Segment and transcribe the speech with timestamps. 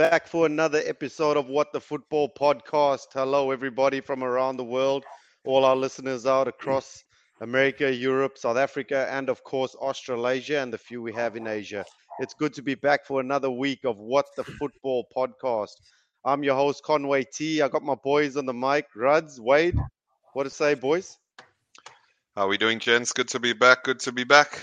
[0.00, 3.08] Boom, we are back for another episode of What the Football Podcast.
[3.12, 5.04] Hello, everybody from around the world,
[5.44, 7.04] all our listeners out across
[7.42, 11.84] America, Europe, South Africa, and of course, Australasia, and the few we have in Asia.
[12.18, 15.74] It's good to be back for another week of What the Football Podcast.
[16.24, 17.60] I'm your host, Conway T.
[17.60, 19.76] I got my boys on the mic, Ruds, Wade.
[20.32, 21.18] What to say, boys?
[22.36, 23.12] How are we doing, gents?
[23.12, 23.84] Good to be back.
[23.84, 24.62] Good to be back.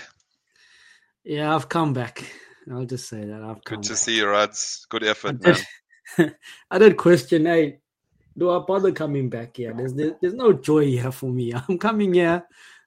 [1.22, 2.24] Yeah, I've come back.
[2.72, 3.98] I'll just say that I've Good to back.
[3.98, 4.86] see you, Rads.
[4.88, 5.56] Good effort, I man.
[6.18, 6.34] did,
[6.70, 7.78] I did question, hey,
[8.36, 9.74] do I bother coming back here?
[9.76, 11.52] There's, there's there's no joy here for me.
[11.68, 12.44] I'm coming here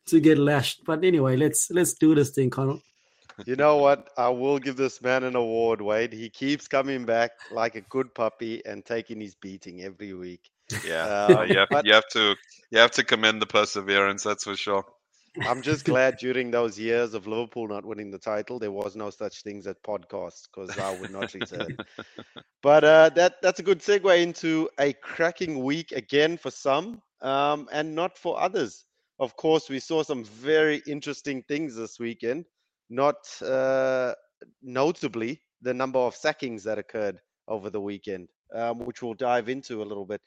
[0.07, 0.83] to get lashed.
[0.85, 2.77] But anyway, let's let's do this thing, Connor.
[3.45, 4.09] You know what?
[4.17, 6.13] I will give this man an award, Wade.
[6.13, 10.51] He keeps coming back like a good puppy and taking his beating every week.
[10.85, 12.35] Yeah, Uh, uh, you, have, but- you have to
[12.69, 14.23] you have to commend the perseverance.
[14.23, 14.85] That's for sure.
[15.43, 19.09] I'm just glad during those years of Liverpool not winning the title, there was no
[19.09, 21.77] such things as podcasts because I would not return.
[22.61, 27.69] but uh, that that's a good segue into a cracking week again for some, um,
[27.71, 28.85] and not for others.
[29.19, 32.45] Of course, we saw some very interesting things this weekend.
[32.89, 34.13] Not uh,
[34.61, 39.81] notably the number of sackings that occurred over the weekend, um, which we'll dive into
[39.81, 40.21] a little bit.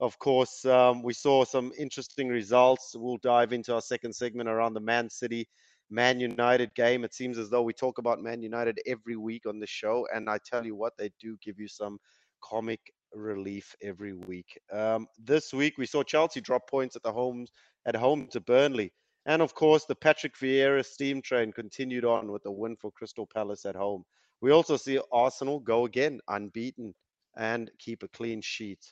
[0.00, 2.94] Of course, um, we saw some interesting results.
[2.96, 5.48] We'll dive into our second segment around the Man City
[5.88, 7.04] Man United game.
[7.04, 10.28] It seems as though we talk about Man United every week on the show, and
[10.28, 11.98] I tell you what, they do give you some
[12.42, 12.80] comic
[13.14, 14.58] relief every week.
[14.72, 17.52] Um, this week we saw Chelsea drop points at the homes
[17.86, 18.92] at home to Burnley,
[19.26, 23.28] and of course the Patrick Vieira steam train continued on with a win for Crystal
[23.32, 24.04] Palace at home.
[24.40, 26.94] We also see Arsenal go again unbeaten
[27.36, 28.84] and keep a clean sheet.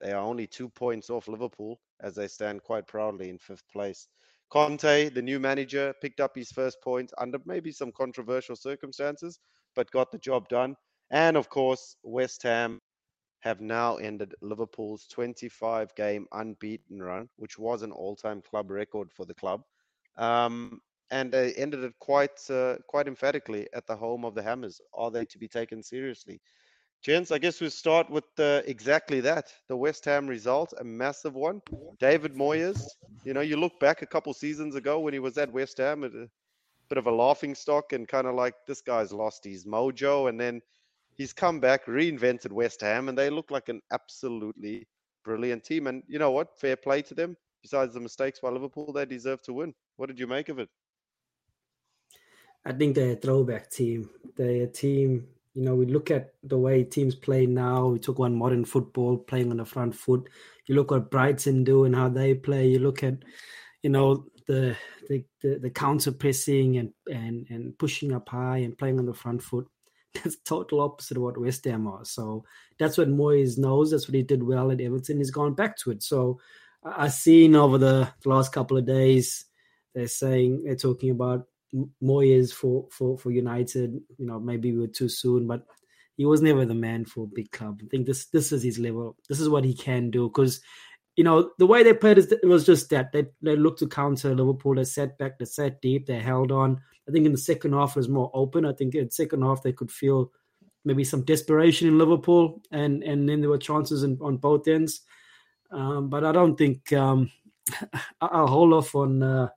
[0.00, 4.08] They are only two points off Liverpool as they stand quite proudly in fifth place.
[4.50, 9.38] Conte, the new manager, picked up his first points under maybe some controversial circumstances,
[9.74, 10.74] but got the job done.
[11.10, 12.80] And of course, West Ham
[13.40, 19.10] have now ended Liverpool's 25 game unbeaten run, which was an all time club record
[19.12, 19.62] for the club.
[20.16, 20.80] Um,
[21.10, 24.80] and they ended it quite uh, quite emphatically at the home of the Hammers.
[24.94, 26.40] Are they to be taken seriously?
[27.02, 29.52] Gents, I guess we'll start with uh, exactly that.
[29.68, 31.62] The West Ham result, a massive one.
[31.98, 32.82] David Moyes,
[33.24, 36.04] you know, you look back a couple seasons ago when he was at West Ham,
[36.04, 40.28] a bit of a laughing stock and kind of like this guy's lost his mojo.
[40.28, 40.60] And then
[41.14, 44.86] he's come back, reinvented West Ham, and they look like an absolutely
[45.24, 45.86] brilliant team.
[45.86, 46.58] And you know what?
[46.60, 47.34] Fair play to them.
[47.62, 49.74] Besides the mistakes by Liverpool, they deserve to win.
[49.96, 50.68] What did you make of it?
[52.64, 54.10] I think they're a throwback team.
[54.36, 57.88] They're a team, you know, we look at the way teams play now.
[57.88, 60.28] We talk about modern football, playing on the front foot.
[60.66, 62.68] You look what Brighton do and how they play.
[62.68, 63.16] You look at,
[63.82, 64.76] you know, the
[65.08, 69.14] the the, the counter pressing and, and and pushing up high and playing on the
[69.14, 69.66] front foot.
[70.14, 72.04] That's total opposite of what West Ham are.
[72.04, 72.44] So
[72.80, 73.92] that's what Moyes knows.
[73.92, 75.18] That's what he did well at Everton.
[75.18, 76.02] He's gone back to it.
[76.02, 76.40] So
[76.82, 79.44] I've seen over the last couple of days,
[79.94, 81.46] they're saying they're talking about
[82.02, 84.00] Moyes for for for United.
[84.18, 85.64] You know, maybe we were too soon, but
[86.16, 87.80] he was never the man for a big club.
[87.82, 89.16] I think this this is his level.
[89.28, 90.60] This is what he can do because.
[91.16, 93.88] You know the way they played is it was just that they they looked to
[93.88, 94.76] counter Liverpool.
[94.76, 96.80] They sat back, they sat deep, they held on.
[97.06, 98.64] I think in the second half was more open.
[98.64, 100.30] I think in second half they could feel
[100.84, 105.02] maybe some desperation in Liverpool, and and then there were chances in, on both ends.
[105.70, 107.30] Um, but I don't think um,
[108.20, 109.48] I'll hold off on uh,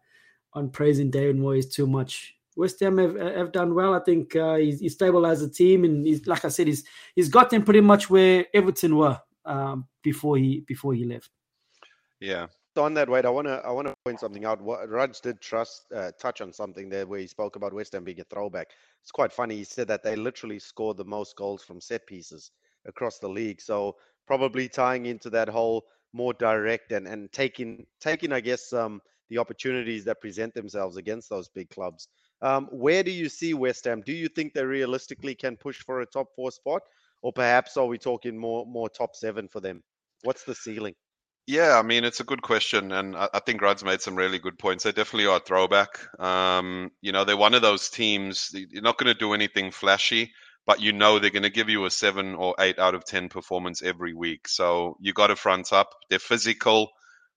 [0.53, 2.35] on praising David Moyes too much.
[2.55, 3.93] West Ham have, have done well.
[3.93, 6.83] I think uh, he's, he's stabilized the team, and he's like I said, he's
[7.15, 11.29] he's got them pretty much where Everton were um, before he before he left.
[12.19, 14.61] Yeah, on that, Wade, I want to I want to point something out.
[14.61, 18.03] What Raj did trust uh, touch on something there where he spoke about West Ham
[18.03, 18.67] being a throwback.
[19.01, 19.55] It's quite funny.
[19.55, 22.51] He said that they literally scored the most goals from set pieces
[22.85, 23.61] across the league.
[23.61, 23.95] So
[24.25, 29.37] probably tying into that whole more direct and and taking taking I guess um the
[29.37, 32.07] opportunities that present themselves against those big clubs.
[32.41, 34.01] Um, where do you see West Ham?
[34.05, 36.81] Do you think they realistically can push for a top four spot,
[37.21, 39.81] or perhaps are we talking more more top seven for them?
[40.23, 40.95] What's the ceiling?
[41.45, 44.39] Yeah, I mean it's a good question, and I, I think Rod's made some really
[44.39, 44.83] good points.
[44.83, 45.99] They definitely are a throwback.
[46.19, 48.51] Um, you know, they're one of those teams.
[48.53, 50.31] You're not going to do anything flashy,
[50.65, 53.27] but you know they're going to give you a seven or eight out of ten
[53.27, 54.47] performance every week.
[54.47, 55.89] So you got to front up.
[56.09, 56.91] They're physical.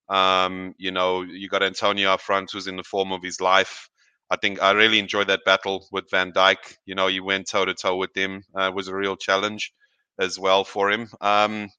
[0.08, 3.88] Um, you know, you got Antonio up front, who's in the form of his life.
[4.30, 6.76] I think I really enjoyed that battle with Van Dijk.
[6.84, 8.42] You know, you went toe to toe with him.
[8.56, 9.72] Uh, it was a real challenge
[10.18, 11.08] as well for him.
[11.20, 11.70] Um,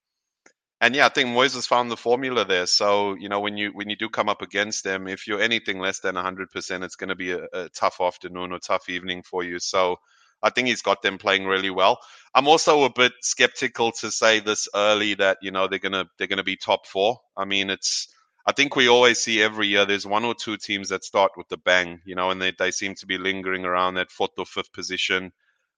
[0.80, 2.68] and yeah, I think Moyes has found the formula there.
[2.68, 5.80] So you know, when you when you do come up against them, if you're anything
[5.80, 9.44] less than 100%, it's going to be a, a tough afternoon or tough evening for
[9.44, 9.60] you.
[9.60, 9.98] So
[10.44, 12.00] I think he's got them playing really well.
[12.36, 16.28] I'm also a bit skeptical to say this early that you know they're gonna they're
[16.28, 17.18] gonna be top four.
[17.36, 18.08] I mean, it's
[18.48, 21.50] I think we always see every year there's one or two teams that start with
[21.50, 24.46] the bang, you know, and they they seem to be lingering around that fourth or
[24.46, 25.34] fifth position.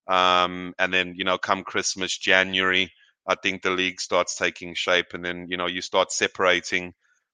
[0.07, 2.92] Um, and then you know, come Christmas, January,
[3.27, 6.94] I think the league starts taking shape, and then you know you start separating,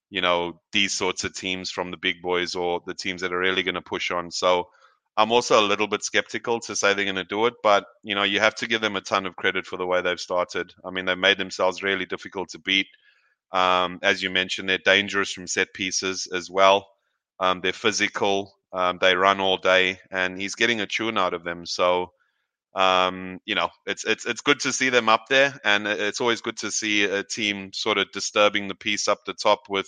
[0.10, 3.40] you know, these sorts of teams from the big boys or the teams that are
[3.40, 4.32] really going to push on.
[4.32, 4.70] So
[5.18, 8.16] I'm also a little bit skeptical to say they're going to do it, but you
[8.16, 10.74] know you have to give them a ton of credit for the way they've started.
[10.86, 12.88] I mean, they've made themselves really difficult to beat.
[13.52, 16.88] Um, as you mentioned, they're dangerous from set pieces as well.
[17.40, 18.54] Um, they're physical.
[18.74, 21.66] Um, they run all day, and he's getting a tune out of them.
[21.66, 22.12] So
[22.76, 26.42] um, you know, it's it's it's good to see them up there, and it's always
[26.42, 29.88] good to see a team sort of disturbing the peace up the top with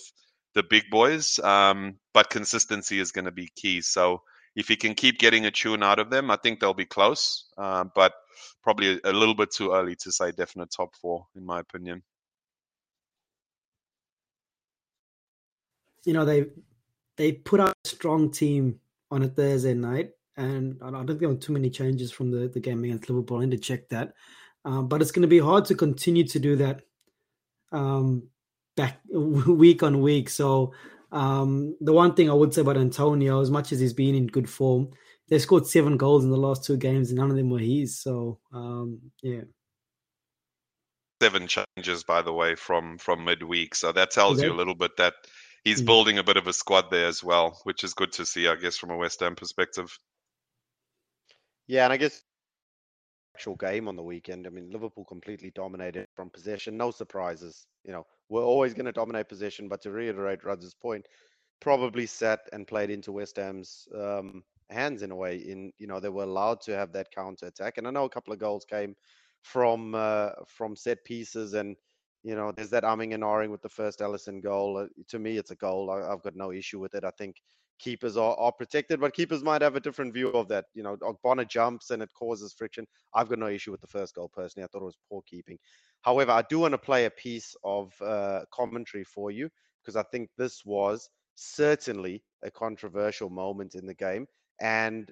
[0.54, 1.38] the big boys.
[1.40, 3.82] Um, but consistency is going to be key.
[3.82, 4.22] So
[4.56, 7.44] if he can keep getting a tune out of them, I think they'll be close.
[7.58, 8.14] Uh, but
[8.62, 12.02] probably a little bit too early to say definite top four, in my opinion.
[16.08, 16.46] You know they
[17.18, 21.28] they put out a strong team on a Thursday night and I don't think there
[21.28, 23.38] were too many changes from the, the game against Liverpool.
[23.38, 24.14] I need to check that.
[24.64, 26.82] Um, but it's going to be hard to continue to do that
[27.72, 28.28] um,
[28.76, 30.30] back week on week.
[30.30, 30.72] So
[31.10, 34.28] um, the one thing I would say about Antonio, as much as he's been in
[34.28, 34.90] good form,
[35.28, 37.98] they scored seven goals in the last two games, and none of them were his.
[37.98, 39.42] So um, yeah.
[41.20, 43.74] Seven changes, by the way, from from midweek.
[43.74, 44.46] So that tells okay.
[44.46, 45.14] you a little bit that
[45.68, 45.86] he's mm-hmm.
[45.86, 48.56] building a bit of a squad there as well, which is good to see, I
[48.56, 49.98] guess, from a West Ham perspective.
[51.66, 52.22] Yeah, and I guess
[53.34, 54.46] actual game on the weekend.
[54.46, 56.76] I mean, Liverpool completely dominated from possession.
[56.76, 57.66] No surprises.
[57.84, 61.06] You know, we're always going to dominate possession, but to reiterate Rudd's point,
[61.60, 65.36] probably sat and played into West Ham's um, hands in a way.
[65.36, 68.10] In you know, they were allowed to have that counter attack, and I know a
[68.10, 68.96] couple of goals came
[69.42, 71.76] from uh, from set pieces and.
[72.22, 74.76] You know, there's that umming and ahhing with the first Alisson goal.
[74.78, 75.90] Uh, to me, it's a goal.
[75.90, 77.04] I, I've got no issue with it.
[77.04, 77.36] I think
[77.78, 80.66] keepers are, are protected, but keepers might have a different view of that.
[80.74, 82.86] You know, Ogbonna jumps and it causes friction.
[83.14, 84.64] I've got no issue with the first goal personally.
[84.64, 85.58] I thought it was poor keeping.
[86.02, 89.48] However, I do want to play a piece of uh, commentary for you
[89.82, 94.26] because I think this was certainly a controversial moment in the game.
[94.60, 95.10] And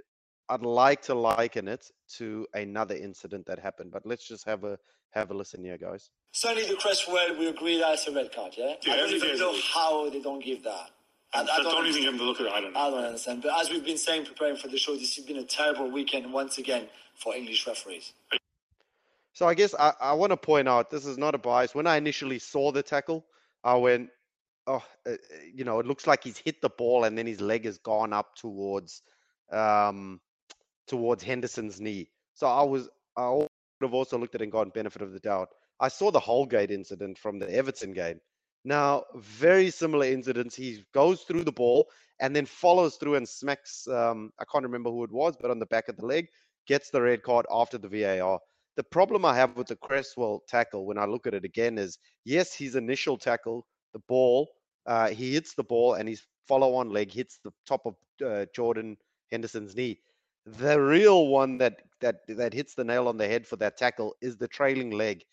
[0.48, 4.78] I'd like to liken it to another incident that happened, but let's just have a
[5.10, 6.10] have a listen here, guys.
[6.32, 8.74] Certainly, the Cresswell, we agree that's a red card, yeah?
[8.82, 10.90] yeah I don't even know how they don't give that.
[11.32, 12.52] I, I don't, don't even give him the look at it.
[12.52, 12.80] I don't know.
[12.80, 13.42] I don't understand.
[13.42, 16.32] But as we've been saying, preparing for the show, this has been a terrible weekend
[16.32, 18.12] once again for English referees.
[19.32, 21.74] So I guess I, I want to point out this is not a bias.
[21.74, 23.24] When I initially saw the tackle,
[23.64, 24.10] I went,
[24.66, 25.12] oh, uh,
[25.54, 28.12] you know, it looks like he's hit the ball and then his leg has gone
[28.12, 29.02] up towards,
[29.52, 30.20] um,
[30.86, 32.08] towards Henderson's knee.
[32.34, 33.48] So I was, I would
[33.82, 35.48] have also looked at it and gone benefit of the doubt.
[35.80, 38.20] I saw the Holgate incident from the Everton game
[38.66, 40.56] now, very similar incidents.
[40.56, 41.88] He goes through the ball
[42.18, 45.60] and then follows through and smacks, um, I can't remember who it was, but on
[45.60, 46.26] the back of the leg,
[46.66, 48.40] gets the red card after the VAR.
[48.76, 51.96] The problem I have with the Cresswell tackle when I look at it again is
[52.24, 54.48] yes, his initial tackle, the ball,
[54.84, 57.94] uh, he hits the ball and his follow on leg hits the top of
[58.26, 58.96] uh, Jordan
[59.30, 60.00] Henderson's knee.
[60.46, 64.16] The real one that, that that hits the nail on the head for that tackle
[64.22, 65.24] is the trailing leg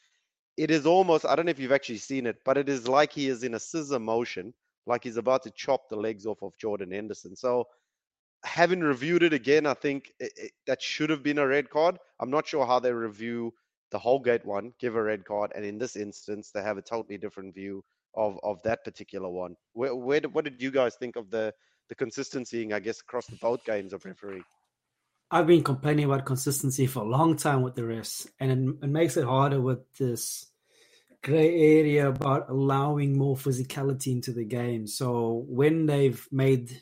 [0.58, 3.12] it is almost I don't know if you've actually seen it, but it is like
[3.12, 4.54] he is in a scissor motion,
[4.86, 7.36] like he's about to chop the legs off of Jordan Henderson.
[7.36, 7.66] So
[8.46, 11.98] having reviewed it again, I think it, it, that should have been a red card.
[12.20, 13.54] I'm not sure how they review
[13.92, 17.18] the Holgate one, give a red card, and in this instance, they have a totally
[17.18, 17.84] different view
[18.16, 19.56] of of that particular one.
[19.74, 21.54] Where, where what did you guys think of the
[21.90, 24.44] the consistency, I guess, across the both games of referee?
[25.34, 28.90] I've been complaining about consistency for a long time with the refs, and it, it
[28.90, 30.46] makes it harder with this
[31.24, 34.86] gray area about allowing more physicality into the game.
[34.86, 36.80] So when they've made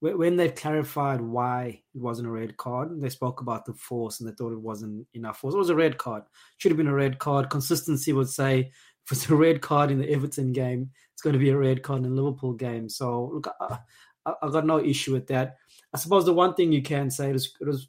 [0.00, 4.28] when they've clarified why it wasn't a red card, they spoke about the force and
[4.28, 5.54] they thought it wasn't enough force.
[5.54, 6.24] It was a red card.
[6.58, 7.50] Should have been a red card.
[7.50, 8.72] Consistency would say
[9.04, 11.84] if it's a red card in the Everton game, it's going to be a red
[11.84, 12.88] card in the Liverpool game.
[12.88, 13.48] So look,
[14.26, 15.56] I, I got no issue with that.
[15.94, 17.88] I suppose the one thing you can say is it was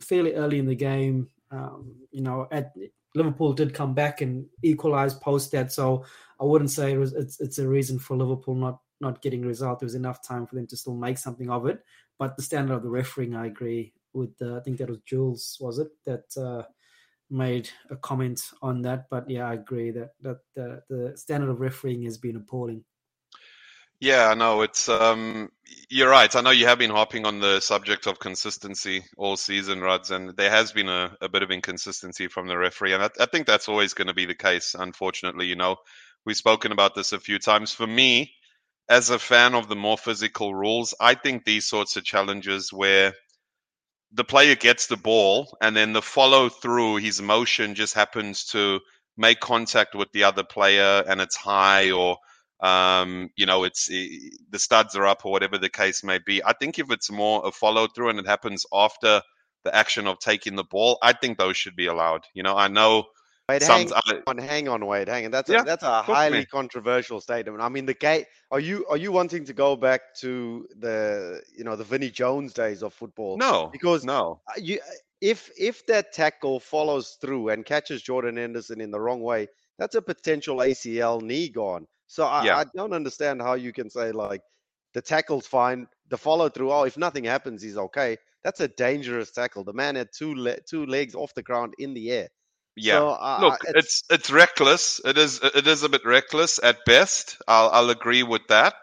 [0.00, 1.28] fairly early in the game.
[1.50, 2.72] Um, you know, at
[3.14, 6.04] Liverpool did come back and equalize post that, so
[6.40, 9.46] I wouldn't say it was it's, it's a reason for Liverpool not not getting a
[9.46, 9.78] result.
[9.78, 11.84] There was enough time for them to still make something of it.
[12.18, 14.34] But the standard of the refereeing, I agree with.
[14.40, 16.62] Uh, I think that was Jules, was it that uh,
[17.30, 19.06] made a comment on that?
[19.10, 22.84] But yeah, I agree that that the, the standard of refereeing has been appalling.
[24.00, 25.50] Yeah, I know it's um
[25.88, 26.34] you're right.
[26.34, 30.36] I know you have been harping on the subject of consistency all season, Rods, and
[30.36, 33.46] there has been a, a bit of inconsistency from the referee, and I, I think
[33.46, 34.74] that's always going to be the case.
[34.78, 35.76] Unfortunately, you know,
[36.24, 37.72] we've spoken about this a few times.
[37.72, 38.34] For me,
[38.88, 43.14] as a fan of the more physical rules, I think these sorts of challenges where
[44.12, 48.80] the player gets the ball and then the follow through, his motion just happens to
[49.16, 52.16] make contact with the other player and it's high or
[52.64, 56.42] um, you know, it's the studs are up or whatever the case may be.
[56.42, 59.20] I think if it's more a follow through and it happens after
[59.64, 62.22] the action of taking the ball, I think those should be allowed.
[62.32, 63.04] You know, I know.
[63.50, 63.92] Wait, hang
[64.26, 65.30] on, hang on, Wade, hang on.
[65.30, 66.46] That's yeah, a, that's a highly me.
[66.46, 67.60] controversial statement.
[67.60, 68.24] I mean, the gate.
[68.50, 72.54] Are you are you wanting to go back to the you know the Vinnie Jones
[72.54, 73.36] days of football?
[73.36, 74.80] No, because no, you
[75.20, 79.96] if if that tackle follows through and catches Jordan Henderson in the wrong way, that's
[79.96, 81.86] a potential ACL knee gone.
[82.14, 82.58] So I, yeah.
[82.58, 84.40] I don't understand how you can say like
[84.92, 86.70] the tackle's fine, the follow through.
[86.70, 88.16] Oh, if nothing happens, he's okay.
[88.44, 89.64] That's a dangerous tackle.
[89.64, 92.28] The man had two le- two legs off the ground in the air.
[92.76, 95.00] Yeah, so, uh, look, it's, it's, it's reckless.
[95.04, 97.36] It is it is a bit reckless at best.
[97.48, 98.74] I'll I'll agree with that.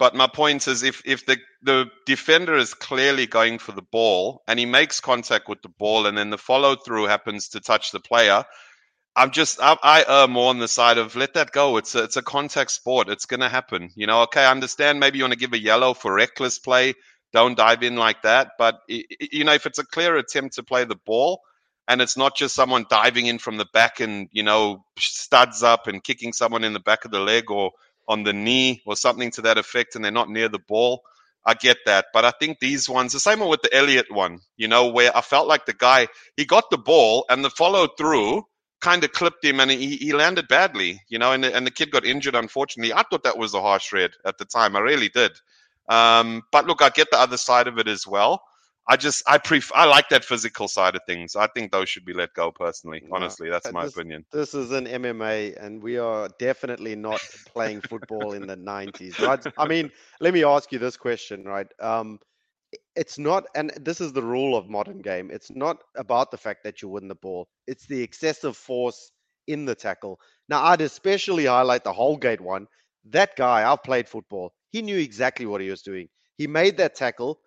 [0.00, 4.42] But my point is, if if the the defender is clearly going for the ball
[4.48, 7.92] and he makes contact with the ball, and then the follow through happens to touch
[7.92, 8.44] the player,
[9.16, 11.76] I'm just I, I err more on the side of let that go.
[11.76, 13.08] It's a, it's a contact sport.
[13.08, 13.90] It's going to happen.
[13.94, 15.00] You know, okay, I understand.
[15.00, 16.94] Maybe you want to give a yellow for reckless play.
[17.32, 18.52] Don't dive in like that.
[18.58, 21.40] But you know, if it's a clear attempt to play the ball,
[21.88, 25.86] and it's not just someone diving in from the back and you know studs up
[25.88, 27.72] and kicking someone in the back of the leg or
[28.08, 31.02] on the knee or something to that effect, and they're not near the ball.
[31.44, 34.40] I get that, but I think these ones, the same one with the Elliott one,
[34.58, 37.88] you know, where I felt like the guy he got the ball and the follow
[37.98, 38.44] through
[38.80, 41.90] kind of clipped him and he, he landed badly, you know, and, and the kid
[41.90, 42.92] got injured, unfortunately.
[42.92, 44.76] I thought that was a harsh red at the time.
[44.76, 45.32] I really did.
[45.88, 48.42] Um, but look, I get the other side of it as well.
[48.88, 51.36] I just, I prefer, I like that physical side of things.
[51.36, 53.02] I think those should be let go personally.
[53.12, 54.24] Honestly, that's my this, opinion.
[54.32, 57.20] This is an MMA and we are definitely not
[57.52, 59.18] playing football in the 90s.
[59.20, 59.46] Right?
[59.58, 61.68] I mean, let me ask you this question, right?
[61.78, 62.18] Um,
[63.00, 66.62] it's not and this is the rule of modern game it's not about the fact
[66.62, 69.10] that you win the ball it's the excessive force
[69.46, 70.20] in the tackle.
[70.50, 72.66] Now i'd especially highlight the holgate one.
[73.06, 76.08] That guy i've played football he knew exactly what he was doing.
[76.36, 77.40] He made that tackle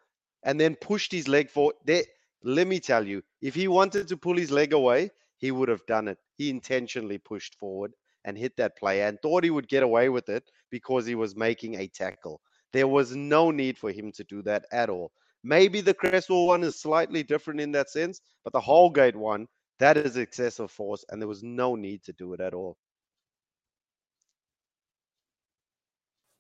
[0.44, 2.04] and then pushed his leg forward there
[2.44, 5.86] let me tell you if he wanted to pull his leg away he would have
[5.86, 6.18] done it.
[6.38, 7.94] He intentionally pushed forward
[8.26, 11.36] and hit that player and thought he would get away with it because he was
[11.36, 12.42] making a tackle.
[12.72, 15.12] There was no need for him to do that at all.
[15.44, 19.48] Maybe the Cresswell one is slightly different in that sense, but the Holgate one,
[19.80, 22.78] that is excessive force, and there was no need to do it at all.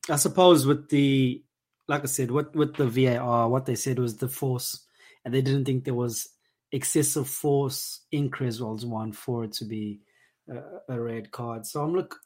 [0.09, 1.43] I suppose with the,
[1.87, 4.85] like I said, with with the VAR, what they said was the force,
[5.23, 6.29] and they didn't think there was
[6.71, 10.01] excessive force in Cresswell's one for it to be
[10.49, 11.65] a, a red card.
[11.65, 12.19] So I'm look,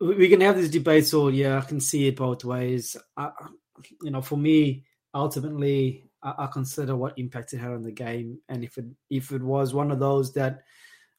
[0.00, 1.56] we can have these debates all year.
[1.56, 2.96] I can see it both ways.
[3.16, 3.30] I,
[4.02, 4.84] you know, for me,
[5.14, 9.30] ultimately, I, I, consider what impact it had on the game, and if it if
[9.32, 10.62] it was one of those that,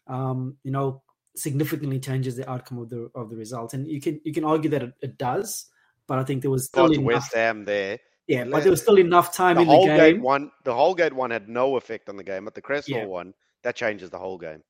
[0.08, 1.02] um, you know,
[1.36, 4.70] significantly changes the outcome of the of the result, and you can you can argue
[4.72, 5.68] that it, it does,
[6.08, 8.00] but I think there was still enough, West Ham there.
[8.28, 10.22] Yeah, but there was still enough time the in the game.
[10.22, 13.06] One, the Holgate one had no effect on the game, but the Cresswell yeah.
[13.06, 13.34] one
[13.64, 14.64] that changes the whole game.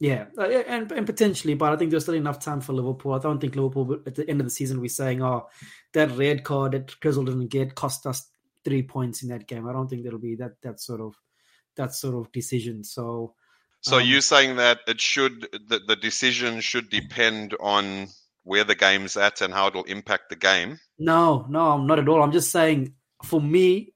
[0.00, 3.12] Yeah, uh, and, and potentially, but I think there's still enough time for Liverpool.
[3.12, 5.48] I don't think Liverpool at the end of the season we're saying, "Oh,
[5.92, 8.31] that red card that Cresswell didn't get cost us
[8.64, 11.14] three points in that game." I don't think there'll be that that sort of
[11.76, 12.84] that sort of decision.
[12.84, 13.34] So,
[13.80, 18.08] so um, you're saying that it should the, the decision should depend on
[18.44, 20.78] where the game's at and how it'll impact the game?
[20.98, 22.22] No, no, I'm not at all.
[22.22, 23.94] I'm just saying, for me,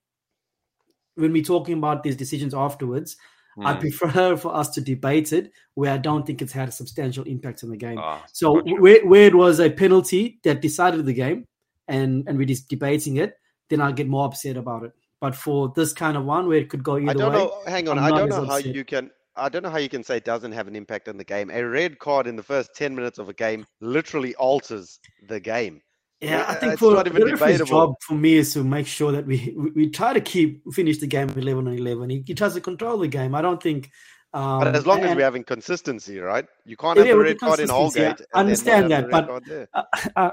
[1.17, 3.17] when we're talking about these decisions afterwards,
[3.59, 3.67] Mm.
[3.67, 7.25] I prefer for us to debate it where I don't think it's had a substantial
[7.25, 7.99] impact on the game.
[7.99, 11.47] Oh, so where, where it was a penalty that decided the game
[11.89, 13.35] and, and we're just debating it,
[13.69, 14.93] then I'll get more upset about it.
[15.21, 17.63] But for this kind of one where it could go either I don't way, know.
[17.67, 19.11] Hang on, I'm I don't know how you can.
[19.35, 21.51] I don't know how you can say it doesn't have an impact on the game.
[21.51, 25.83] A red card in the first ten minutes of a game literally alters the game.
[26.21, 29.13] Yeah, I think it's for not even the job for me is to make sure
[29.13, 32.09] that we, we, we try to keep finish the game eleven on eleven.
[32.09, 33.35] He, he, tries to control the game.
[33.35, 33.91] I don't think.
[34.33, 36.47] Um, but as long and, as we're having consistency, right?
[36.65, 38.21] You can't have yeah, a red card in Holgate.
[38.35, 39.29] I understand that, but
[39.75, 39.83] uh,
[40.17, 40.31] uh,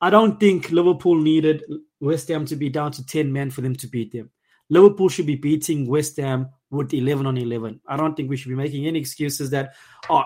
[0.00, 1.62] I don't think Liverpool needed
[2.00, 4.30] West Ham to be down to ten men for them to beat them.
[4.68, 7.80] Liverpool should be beating West Ham with eleven on eleven.
[7.86, 9.74] I don't think we should be making any excuses that
[10.08, 10.24] oh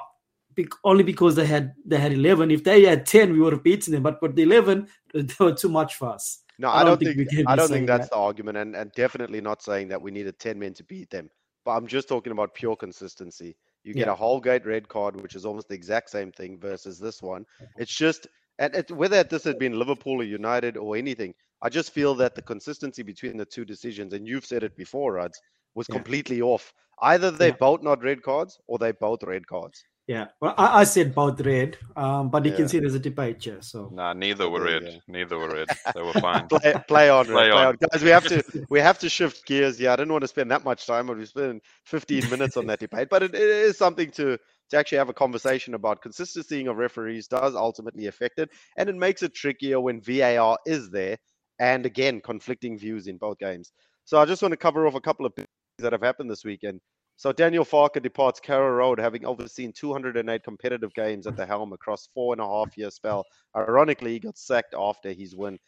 [0.84, 2.50] only because they had they had eleven.
[2.50, 4.02] If they had ten, we would have beaten them.
[4.02, 6.40] But with eleven, they were too much for us.
[6.56, 9.88] No, I, don't, think, I don't think that's the argument, and, and definitely not saying
[9.88, 11.28] that we needed ten men to beat them.
[11.64, 13.56] But I'm just talking about pure consistency.
[13.82, 14.12] You get Yeah.
[14.12, 17.44] a Holgate red card, which is almost the exact same thing, versus this one.
[17.76, 18.28] It's just,
[18.60, 22.34] and it, whether this had been Liverpool or United or anything, I just feel that
[22.34, 25.40] the consistency between the two decisions, and you've said it before, Ruds,
[25.74, 25.94] was Yeah.
[25.94, 26.72] completely off.
[27.00, 27.56] Either they Yeah.
[27.58, 29.82] both not red cards or they both red cards.
[30.06, 32.58] Yeah, well, I, I said both red, um, but you Yeah.
[32.58, 33.62] can see there's a debate here.
[33.62, 34.82] So Nah, neither were red.
[34.82, 35.00] go.
[35.08, 35.68] Neither were red.
[35.94, 36.46] They were fine.
[36.48, 37.66] play, play on, Play play on.
[37.68, 38.02] on, guys.
[38.02, 39.80] We have to we have to shift gears.
[39.80, 42.66] Yeah, I didn't want to spend that much time, but we spent 15 minutes on
[42.66, 43.08] that debate.
[43.10, 44.38] But it, it is something to
[44.70, 46.02] to actually have a conversation about.
[46.02, 50.90] Consistency of referees does ultimately affect it, and it makes it trickier when VAR is
[50.90, 51.16] there,
[51.58, 53.72] and again conflicting views in both games.
[54.04, 56.44] So I just want to cover off a couple of things that have happened this
[56.44, 56.80] weekend.
[57.16, 62.08] So Daniel Farke departs Carrow Road, having overseen 208 competitive games at the helm across
[62.12, 63.24] four and a half year spell.
[63.56, 65.58] Ironically, he got sacked after his win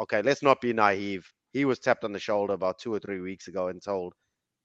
[0.00, 1.30] okay, let's not be naive.
[1.52, 4.14] He was tapped on the shoulder about two or three weeks ago and told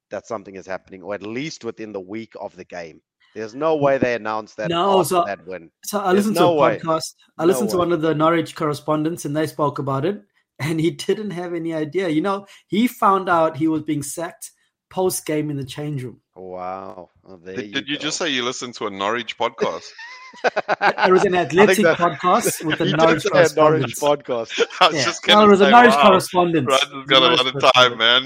[0.10, 3.02] that something is happening, or at least within the week of the game.
[3.36, 5.70] There's no way they announced that No, so- that win.
[5.84, 6.80] So I There's listened no to a way.
[6.80, 7.14] podcast.
[7.38, 7.80] I No listened to way.
[7.80, 10.22] one of the Norwich correspondents, and they spoke about it.
[10.60, 12.10] And he didn't have any idea.
[12.10, 14.52] You know, he found out he was being sacked
[14.90, 16.22] post game in the change room.
[16.36, 17.10] Wow.
[17.28, 19.84] Oh, there Did, did you just say you listened to a Norwich podcast?
[20.82, 24.00] It was an athletic that- podcast with the Norwich a Norwich correspondents.
[24.00, 24.62] podcast.
[24.82, 25.04] I was Yeah.
[25.06, 26.68] just No, it was say, a Norwich wow, correspondent.
[26.68, 28.24] Rudd has got a lot of time, man.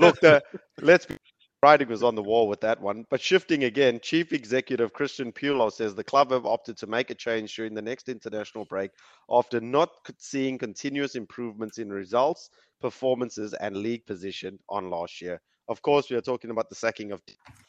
[0.00, 0.42] Look, the,
[0.80, 1.16] let's be
[1.62, 3.06] writing was on the wall with that one.
[3.08, 7.14] But shifting again, Chief Executive Christian Purslow says the club have opted to make a
[7.14, 8.90] change during the next international break
[9.30, 15.40] after not seeing continuous improvements in results, performances, and league position on last year.
[15.68, 17.22] Of course, we are talking about the sacking of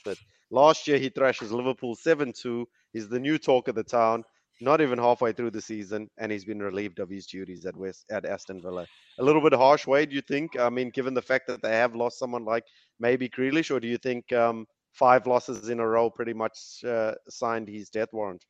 [0.03, 0.17] but
[0.49, 2.65] last year he thrashes Liverpool 7-2.
[2.91, 4.23] He's the new talk of the town.
[4.63, 8.05] Not even halfway through the season, and he's been relieved of his duties at West
[8.09, 8.87] at Aston Villa.
[9.19, 10.57] A little bit harsh way, do you think?
[10.57, 12.63] I mean, given the fact that they have lost someone like
[12.97, 17.13] maybe Grealish, or do you think um, five losses in a row pretty much uh,
[17.29, 18.45] signed his death warrant?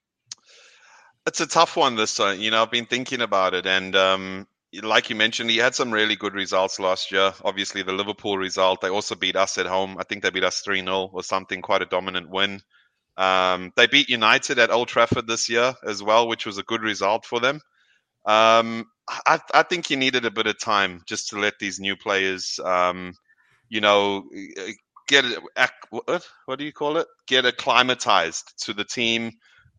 [1.25, 2.39] It's a tough one this time.
[2.39, 4.47] You know, I've been thinking about it, and um,
[4.83, 7.33] like you mentioned, he had some really good results last year.
[7.43, 8.81] Obviously, the Liverpool result.
[8.81, 9.97] They also beat us at home.
[9.99, 12.61] I think they beat us 3 0 or something, quite a dominant win.
[13.17, 16.81] Um, they beat United at Old Trafford this year as well, which was a good
[16.81, 17.59] result for them.
[18.25, 18.85] Um,
[19.25, 22.59] I, I think he needed a bit of time just to let these new players,
[22.63, 23.13] um,
[23.69, 24.23] you know,
[25.07, 25.25] get
[25.89, 27.07] What, what do you call it?
[27.27, 29.31] Get acclimatized to the team.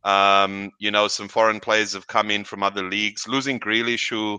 [0.04, 3.26] Um, you know, some foreign players have come in from other leagues.
[3.26, 4.38] Losing Grealish, who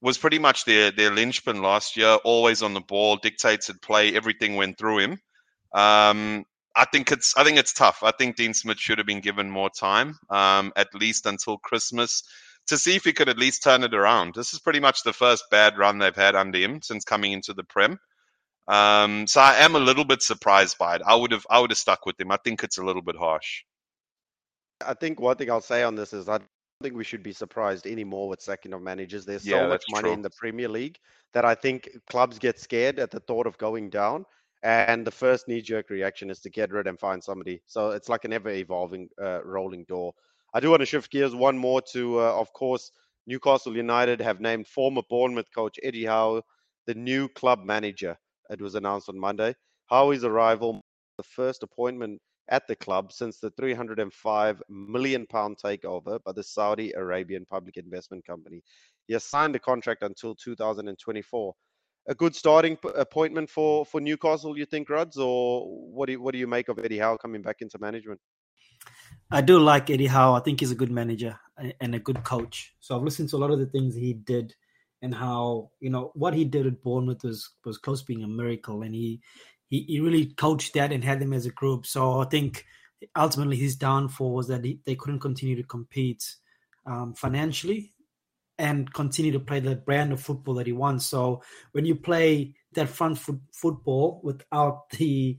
[0.00, 4.56] was pretty much their their linchpin last year, always on the ball, dictated play, everything
[4.56, 5.18] went through him.
[5.74, 6.44] Um,
[6.76, 8.02] I think it's I think it's tough.
[8.02, 12.22] I think Dean Smith should have been given more time, um, at least until Christmas,
[12.66, 14.34] to see if he could at least turn it around.
[14.34, 17.54] This is pretty much the first bad run they've had under him since coming into
[17.54, 17.98] the Prem.
[18.66, 21.02] Um, so I am a little bit surprised by it.
[21.06, 22.30] I would have I would have stuck with him.
[22.32, 23.62] I think it's a little bit harsh.
[24.84, 26.48] I think one thing I'll say on this is I don't
[26.82, 29.24] think we should be surprised anymore with sacking of managers.
[29.24, 30.12] There's Yeah, so much money true.
[30.12, 30.98] in the Premier League
[31.32, 34.24] that I think clubs get scared at the thought of going down.
[34.64, 37.60] And the first knee jerk reaction is to get rid and find somebody.
[37.66, 40.12] So it's like an ever evolving uh, rolling door.
[40.54, 42.90] I do want to shift gears one more to, uh, of course,
[43.26, 46.42] Newcastle United have named former Bournemouth coach Eddie Howe
[46.86, 48.16] the new club manager.
[48.50, 49.54] It was announced on Monday.
[49.86, 50.80] Howe's arrival,
[51.16, 56.92] the first appointment at the club since the 305 million pound takeover by the Saudi
[56.92, 58.62] Arabian Public Investment Company.
[59.06, 61.54] He has signed a contract until 2024.
[62.06, 66.20] A good starting p- appointment for for Newcastle, you think, Ruds, or what do you,
[66.22, 68.20] what do you make of Eddie Howe coming back into management?
[69.30, 70.34] I do like Eddie Howe.
[70.34, 71.38] I think he's a good manager
[71.80, 72.74] and a good coach.
[72.80, 74.54] So I've listened to a lot of the things he did
[75.02, 78.82] and how you know what he did at Bournemouth was was close being a miracle,
[78.82, 79.20] and he
[79.68, 81.86] he, he really coached that and had them as a group.
[81.86, 82.64] So I think
[83.16, 86.24] ultimately his downfall was that he, they couldn't continue to compete
[86.86, 87.93] um, financially
[88.58, 91.06] and continue to play the brand of football that he wants.
[91.06, 95.38] So when you play that front foot football without the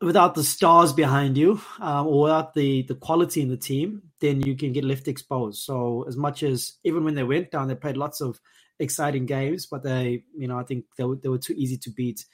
[0.00, 4.40] without the stars behind you um, or without the the quality in the team, then
[4.40, 5.62] you can get left exposed.
[5.62, 8.40] So as much as even when they went down, they played lots of
[8.78, 11.90] exciting games, but they, you know, I think they were, they were too easy to
[11.90, 12.24] beat.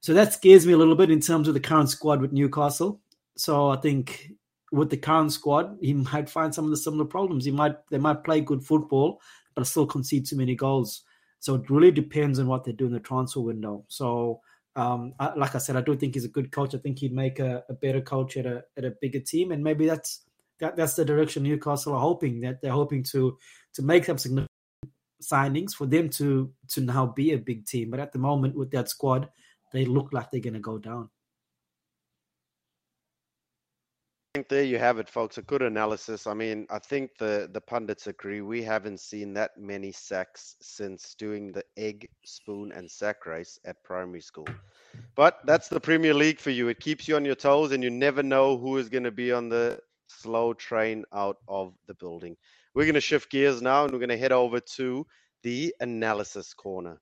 [0.00, 3.00] So that scares me a little bit in terms of the current squad with Newcastle.
[3.36, 4.32] So I think
[4.72, 7.44] with the current squad, he might find some of the similar problems.
[7.44, 9.20] He might they might play good football,
[9.54, 11.02] but still concede too many goals.
[11.38, 13.84] So it really depends on what they do in the transfer window.
[13.88, 14.40] So
[14.76, 16.74] Um, I, like I said, I do think he's a good coach.
[16.74, 19.64] I think he'd make a, a better coach at a at a bigger team, and
[19.64, 20.26] maybe that's
[20.60, 23.38] that, that's the direction Newcastle are hoping that they're hoping to
[23.72, 24.52] to make some significant
[25.22, 27.90] signings for them to to now be a big team.
[27.90, 29.30] But at the moment, with that squad,
[29.72, 31.08] they look like they're going to go down.
[34.25, 35.38] I think there you have it, folks.
[35.38, 36.26] A good analysis.
[36.26, 38.42] I mean, I think the the pundits agree.
[38.42, 43.82] We haven't seen that many sacks since doing the egg, spoon, and sack race at
[43.82, 44.46] primary school.
[45.14, 46.68] But that's the Premier League for you.
[46.68, 49.32] It keeps you on your toes, and you never know who is going to be
[49.32, 52.36] on the slow train out of the building.
[52.74, 55.06] We're going to shift gears now, and we're going to head over to
[55.44, 57.00] the analysis corner.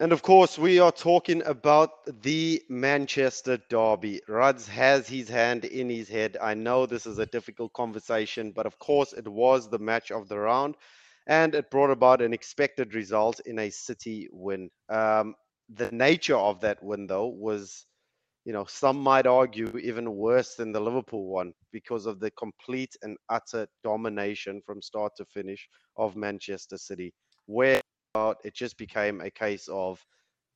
[0.00, 1.90] And of course, we are talking about
[2.22, 4.20] the Manchester Derby.
[4.28, 6.36] Ruds has his hand in his head.
[6.40, 10.28] I know this is a difficult conversation, but of course, it was the match of
[10.28, 10.76] the round
[11.26, 14.70] and it brought about an expected result in a City win.
[14.88, 15.34] Um,
[15.68, 17.84] the nature of that win, though, was,
[18.44, 22.96] you know, some might argue even worse than the Liverpool one because of the complete
[23.02, 27.12] and utter domination from start to finish of Manchester City,
[27.46, 27.80] where
[28.14, 30.04] it just became a case of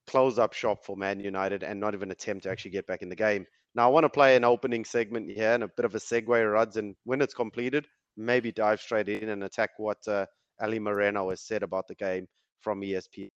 [0.07, 3.09] close up shop for Man United and not even attempt to actually get back in
[3.09, 3.47] the game.
[3.75, 6.53] Now, I want to play an opening segment here and a bit of a segue,
[6.53, 7.87] Ruds, and when it's completed,
[8.17, 10.27] maybe dive straight in and attack what uh,
[10.61, 12.27] Ali Moreno has said about the game
[12.61, 13.31] from ESPC.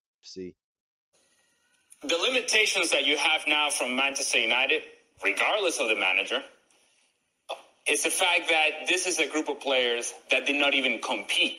[2.03, 4.83] The limitations that you have now from Manchester United,
[5.25, 6.43] regardless of the manager,
[7.89, 11.59] is the fact that this is a group of players that did not even compete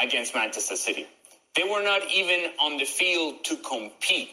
[0.00, 1.06] against Manchester City.
[1.56, 4.30] They were not even on the field to compete.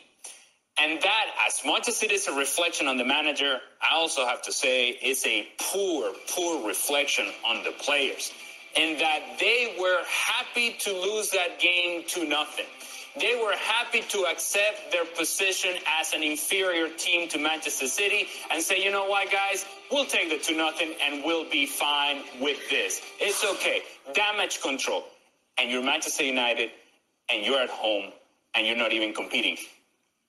[0.80, 4.42] And that, as much as it is a reflection on the manager, I also have
[4.44, 8.32] to say it's a poor, poor reflection on the players.
[8.76, 12.66] And that they were happy to lose that game to nothing.
[13.20, 18.64] They were happy to accept their position as an inferior team to Manchester City and
[18.64, 22.58] say, you know what, guys, we'll take the 2 nothing and we'll be fine with
[22.70, 23.02] this.
[23.20, 23.82] It's okay.
[24.14, 25.04] Damage control.
[25.58, 26.72] And you're Manchester United
[27.32, 28.12] and you're at home
[28.56, 29.58] and you're not even competing.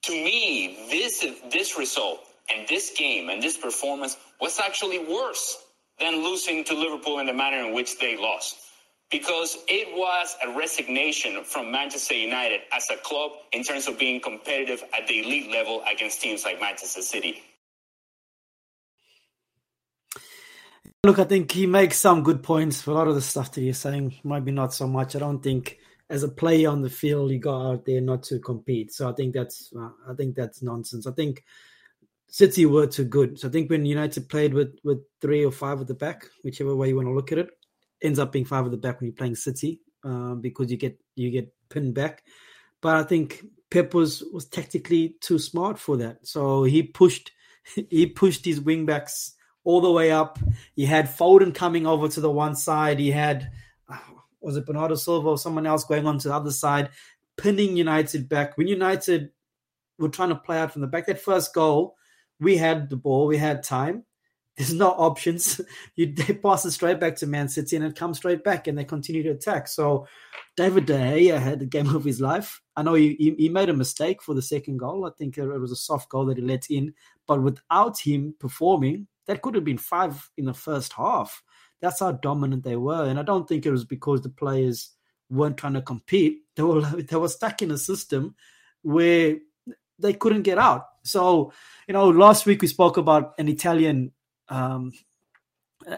[0.03, 2.19] To me, this this result
[2.53, 5.57] and this game and this performance was actually worse
[5.99, 8.57] than losing to Liverpool in the manner in which they lost.
[9.11, 14.19] Because it was a resignation from Manchester United as a club in terms of being
[14.19, 17.43] competitive at the elite level against teams like Manchester City.
[21.03, 23.61] Look, I think he makes some good points for a lot of the stuff that
[23.61, 24.15] you're saying.
[24.23, 25.15] Maybe not so much.
[25.15, 25.77] I don't think
[26.13, 28.93] as a player on the field, you go out there not to compete.
[28.93, 31.07] So I think that's uh, I think that's nonsense.
[31.07, 31.43] I think
[32.27, 33.39] City were too good.
[33.39, 36.75] So I think when United played with with three or five at the back, whichever
[36.75, 37.49] way you want to look at it,
[38.03, 40.99] ends up being five at the back when you're playing City um, because you get
[41.15, 42.23] you get pinned back.
[42.79, 46.27] But I think Pep was was tactically too smart for that.
[46.27, 47.31] So he pushed
[47.89, 50.37] he pushed his wing backs all the way up.
[50.75, 52.99] He had Foden coming over to the one side.
[52.99, 53.49] He had
[54.43, 56.89] was it Bernardo Silva or someone else going on to the other side,
[57.37, 58.57] pinning United back.
[58.57, 59.31] When United
[59.97, 61.95] were trying to play out from the back, that first goal,
[62.39, 64.03] we had the ball, we had time.
[64.57, 65.59] There's no options.
[65.95, 68.77] You they pass it straight back to Man City and it comes straight back and
[68.77, 69.67] they continue to attack.
[69.67, 70.07] So
[70.55, 72.61] David De Gea had the game of his life.
[72.75, 75.05] I know he, he, he made a mistake for the second goal.
[75.05, 76.93] I think it was a soft goal that he let in.
[77.27, 81.41] But without him performing, that could have been five in the first half.
[81.83, 83.09] That's how dominant they were.
[83.09, 84.91] And I don't think it was because the players
[85.29, 86.39] weren't trying to compete.
[86.55, 88.35] They were they were stuck in a system
[88.83, 89.37] where
[89.97, 90.85] they couldn't get out.
[91.03, 91.51] So,
[91.87, 94.11] you know, last week we spoke about an Italian
[94.49, 94.91] um,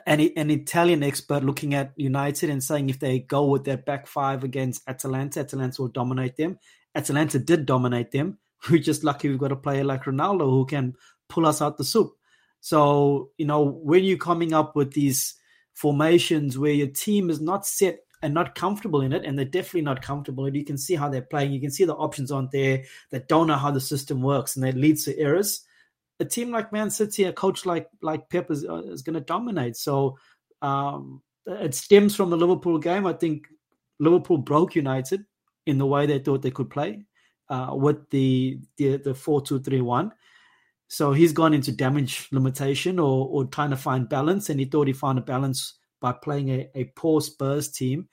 [0.08, 4.08] an, an Italian expert looking at United and saying if they go with their back
[4.08, 6.58] five against Atalanta, Atalanta will dominate them.
[6.96, 8.38] Atalanta did dominate them.
[8.72, 10.96] We're just lucky we've got a player like Ronaldo who can
[11.28, 12.14] pull us out the soup.
[12.62, 15.36] So, you know, when you're coming up with these
[15.76, 19.82] formations where your team is not set and not comfortable in it, and they're definitely
[19.82, 20.46] not comfortable.
[20.46, 21.52] And you can see how they're playing.
[21.52, 24.66] You can see the options aren't there They don't know how the system works, and
[24.66, 25.62] that leads to errors.
[26.20, 29.20] A team like Man City, a coach like like Pep is, uh, is going to
[29.20, 29.76] dominate.
[29.76, 30.18] So
[30.62, 33.06] um, it stems from the Liverpool game.
[33.06, 33.48] I think
[34.00, 35.26] Liverpool broke United
[35.66, 37.06] in the way they thought they could play
[37.50, 40.12] uh, with the the the four two three one.
[40.88, 44.88] So he's gone into damage limitation or, or trying to find balance, and he thought
[44.88, 48.08] he found a balance by playing a, a poor Spurs team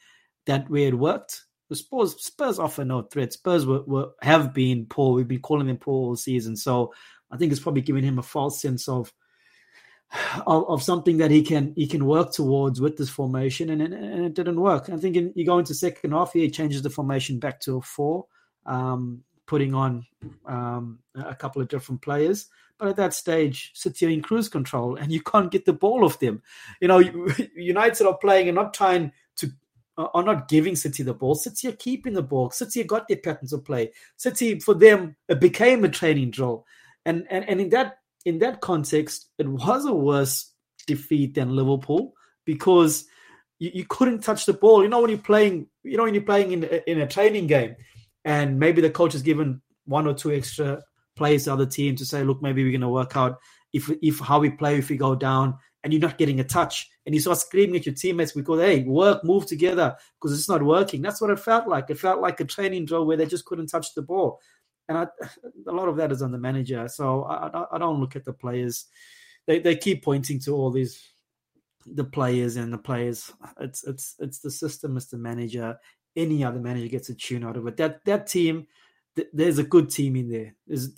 [0.47, 1.45] that where it worked.
[1.69, 3.33] The Spurs Spurs offer no threat.
[3.33, 5.15] Spurs were, were have been poor.
[5.15, 6.57] We've been calling them poor all season.
[6.57, 6.93] So
[7.31, 9.13] I think it's probably giving him a false sense of
[10.47, 13.95] of, of, something that he can he can work towards with this formation, and, and,
[13.95, 14.91] and it didn't work.
[14.91, 17.81] I think in, you go into second half, he changes the formation back to a
[17.81, 18.27] four,
[18.67, 20.07] um, putting on
[20.47, 22.49] um, a couple of different players.
[22.79, 26.07] But at that stage, City are in cruise control, and you can't get the ball
[26.07, 26.41] off them.
[26.81, 27.01] You know,
[27.55, 29.51] United are playing and not trying to
[29.99, 31.35] are not giving City the ball.
[31.35, 32.49] City are keeping the ball.
[32.49, 33.93] City got their patterns of play.
[34.17, 36.65] City for them it became a training drill,
[37.05, 40.51] and and and in that in that context, it was a worse
[40.87, 42.15] defeat than Liverpool
[42.47, 43.05] because
[43.59, 44.83] you, you couldn't touch the ball.
[44.83, 47.77] You know when you're playing, you know when you're playing in in a training game,
[48.25, 50.83] and maybe the coach has given one or two extra
[51.17, 53.39] players to the other team to say, look, maybe we're going to work out
[53.73, 56.89] if if how we play if we go down, and you're not getting a touch,
[57.07, 60.63] and you start screaming at your teammates because hey, work, move together because it's not
[60.63, 61.03] working.
[61.03, 61.91] That's what it felt like.
[61.91, 64.41] It felt like a training drill where they just couldn't touch the ball
[64.89, 65.07] and I,
[65.69, 66.89] a lot of that is on the manager.
[66.89, 68.87] So I, I don't look at the players.
[69.47, 71.01] They they keep pointing to all these
[71.87, 73.33] the players and the players.
[73.61, 74.97] It's it's it's the system.
[74.97, 75.77] It's the manager.
[76.15, 77.77] Any other manager gets a tune out of it.
[77.77, 78.67] That that team,
[79.17, 80.55] th- there's a good team in there.
[80.67, 80.89] It's,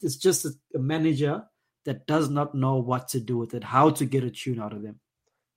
[0.00, 1.44] it's just a, manager
[1.84, 4.72] that does not know what to do with it, how to get a tune out
[4.72, 5.00] of them.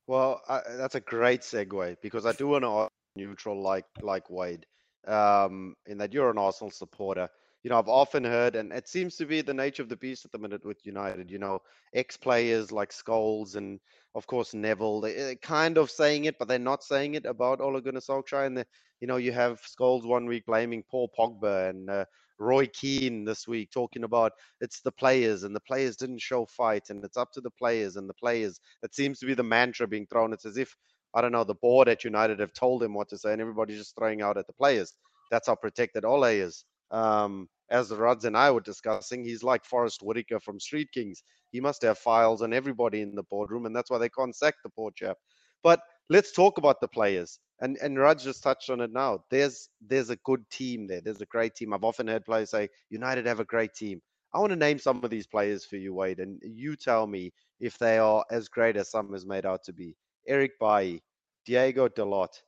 [0.08, 4.66] Well, I, that's a great segue because I do want to neutral like like Wade
[5.08, 7.30] um, in that you're an Arsenal supporter.
[7.66, 10.24] You know, I've often heard, and it seems to be the nature of the beast
[10.24, 11.32] at the minute with United.
[11.32, 11.64] You know,
[11.96, 13.80] ex-players like Scholes and
[14.14, 17.62] of course Neville, they, are kind of saying it, but they're not saying it about
[17.62, 18.46] Ole Gunnar Solskjaer.
[18.46, 18.68] And the,
[19.00, 22.06] you know, you have Scholes one week blaming Paul Pogba and uh,
[22.38, 26.92] Roy Keane this week talking about it's the players and the players didn't show fight
[26.92, 28.60] and it's up to the players and the players.
[28.84, 30.34] That seems to be the mantra being thrown.
[30.34, 30.78] It's as if
[31.16, 33.80] I don't know, the board at United have told him what to say, and everybody's
[33.80, 34.94] just throwing out at the players.
[35.32, 36.64] That's how protected Ole is.
[36.92, 41.24] Um, as Rods and I were discussing, he's like Forest Whitaker from Street Kings.
[41.52, 44.56] He must have files on everybody in the boardroom, and that's why they can't sack
[44.64, 45.18] the poor chap.
[45.64, 47.40] But let's talk about the players.
[47.62, 49.20] And and Raj just touched on it now.
[49.32, 51.02] There's there's a good team there.
[51.02, 51.74] There's a great team.
[51.74, 54.02] I've often heard players say United have a great team.
[54.34, 57.32] I want to name some of these players for you, Wade, and you tell me
[57.62, 59.96] if they are as great as some is made out to be.
[60.28, 61.02] Eric Bailly,
[61.46, 62.42] Diego Dalot,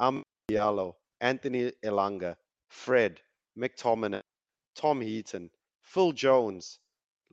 [0.00, 2.34] Amad Diallo, Anthony Elanga,
[2.68, 3.20] Fred,
[3.56, 4.22] McTominay,
[4.78, 5.50] Tom Heaton,
[5.82, 6.80] Phil Jones,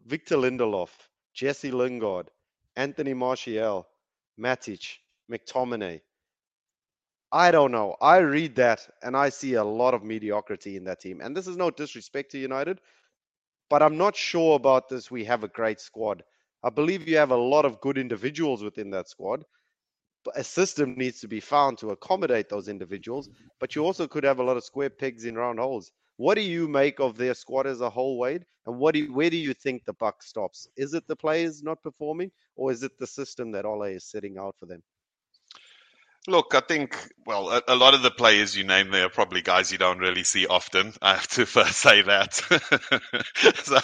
[0.05, 0.91] Victor Lindelof,
[1.35, 2.29] Jesse Lingard,
[2.77, 3.87] Anthony Martial,
[4.39, 4.97] Matic,
[5.31, 6.01] McTominay.
[7.33, 7.95] I don't know.
[8.01, 11.21] I read that and I see a lot of mediocrity in that team.
[11.21, 12.81] And this is no disrespect to United,
[13.69, 15.11] but I'm not sure about this.
[15.11, 16.23] We have a great squad.
[16.63, 19.43] I believe you have a lot of good individuals within that squad
[20.25, 23.29] But a system needs to be found to accommodate those individuals.
[23.59, 25.91] But you also could have a lot of square pegs in round holes.
[26.17, 28.45] What do you make of their squad as a whole, Wade?
[28.65, 30.67] And what do you, where do you think the buck stops?
[30.77, 34.37] Is it the players not performing, or is it the system that Ole is setting
[34.37, 34.81] out for them?
[36.27, 39.43] Look, I think, well, a, a, lot of the players you name there are probably
[39.43, 40.93] guys you don't really see often.
[41.01, 42.33] I have to first say that.
[43.63, 43.75] so,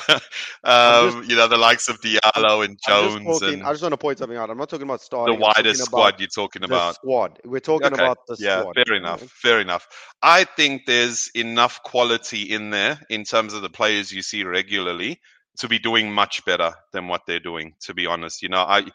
[0.63, 3.39] um, just, you know, the likes of Diallo and Jones.
[3.39, 4.49] Talking, and I just want to point something out.
[4.49, 5.36] I'm not talking about starting.
[5.36, 6.95] The wider squad you're talking about.
[6.95, 7.39] squad.
[7.45, 8.04] We're talking okay.
[8.04, 8.75] about the yeah, squad.
[8.75, 9.21] fair enough.
[9.21, 9.88] Fair enough.
[10.23, 15.19] I think there's enough quality in there in terms of the players you see regularly
[15.58, 18.41] to be doing much better than what they're doing, to be honest.
[18.41, 18.86] You know, I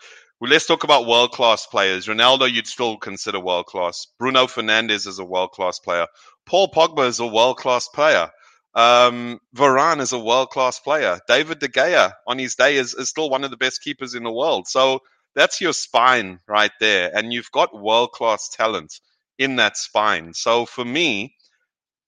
[0.40, 2.06] well, let's talk about world class players.
[2.06, 4.06] Ronaldo, you'd still consider world class.
[4.18, 6.06] Bruno Fernandes is a world class player.
[6.44, 8.30] Paul Pogba is a world class player.
[8.74, 11.18] Um, Varane is a world class player.
[11.26, 14.24] David De Gea on his day is, is still one of the best keepers in
[14.24, 14.68] the world.
[14.68, 15.00] So
[15.34, 17.10] that's your spine right there.
[17.16, 19.00] And you've got world class talent
[19.38, 20.34] in that spine.
[20.34, 21.34] So for me,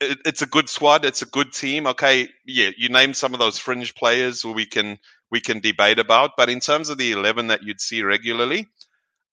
[0.00, 1.06] it, it's a good squad.
[1.06, 1.86] It's a good team.
[1.86, 2.28] Okay.
[2.44, 2.70] Yeah.
[2.76, 4.98] You name some of those fringe players where we can
[5.30, 6.32] we can debate about.
[6.36, 8.66] But in terms of the 11 that you'd see regularly,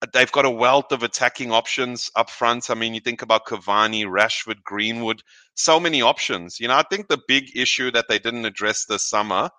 [0.02, 2.70] uh, they've got a wealth of attacking options up front.
[2.70, 5.22] I mean, you think about Cavani, Rashford, Greenwood,
[5.56, 6.60] so many options.
[6.60, 9.50] You know, I think the big issue that they didn't address this summer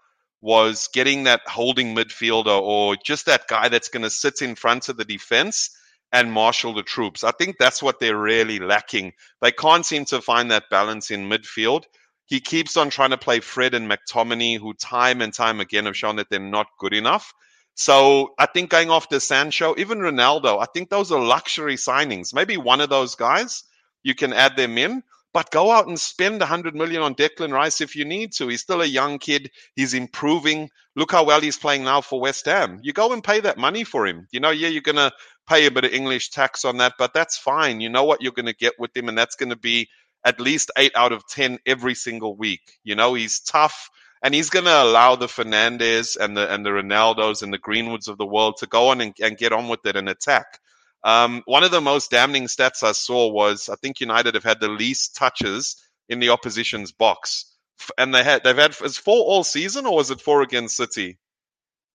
[0.43, 4.89] was getting that holding midfielder or just that guy that's going to sit in front
[4.89, 5.71] of the defense
[6.13, 7.25] and marshal the troops.
[7.25, 9.13] I think that's what they're really lacking.
[9.43, 11.85] They can't seem to find that balance in midfield
[12.27, 15.97] he keeps on trying to play Fred and McTominay, who time and time again have
[15.97, 17.33] shown that they're not good enough.
[17.75, 22.35] So I think going after Sancho, even Ronaldo, I think those are luxury signings.
[22.35, 23.65] Maybe one of those guys,
[24.03, 27.83] you can add them in, but go out and spend 100 million on Declan Rice
[27.83, 28.49] if you need to.
[28.49, 29.51] He's still a young kid.
[29.75, 30.71] He's improving.
[30.97, 32.81] Look how well he's playing now for West Ham.
[32.83, 34.27] You go and pay that money for him.
[34.33, 35.13] You know, yeah, you're going to
[35.47, 37.83] pay a bit of English tax on that, but that's fine.
[37.83, 39.89] You know what you're going to get with him, and that's going to be
[40.27, 42.79] at least eight out of 10 every single week.
[42.85, 43.89] You know, he's tough.
[44.23, 48.09] and he's going to allow the Fernandes and the and the Ronaldos and the Greenwoods
[48.09, 50.59] of the world to go on and, and get on with it and attack.
[51.05, 54.61] Um, one of the most damning stats I saw was I think United have had
[54.61, 55.77] the least touches
[56.09, 57.55] in the opposition's box,
[57.99, 61.19] and they had they've had is four all season or was it four against City?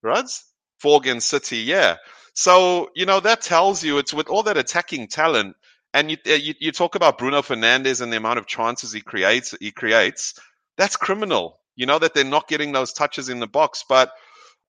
[0.01, 0.45] Ruds
[0.79, 1.97] four against City, yeah.
[2.33, 5.55] So you know that tells you it's with all that attacking talent,
[5.93, 9.01] and you uh, you, you talk about Bruno Fernandes and the amount of chances he
[9.01, 9.55] creates.
[9.59, 10.39] He creates
[10.77, 11.59] that's criminal.
[11.75, 14.11] You know that they're not getting those touches in the box, but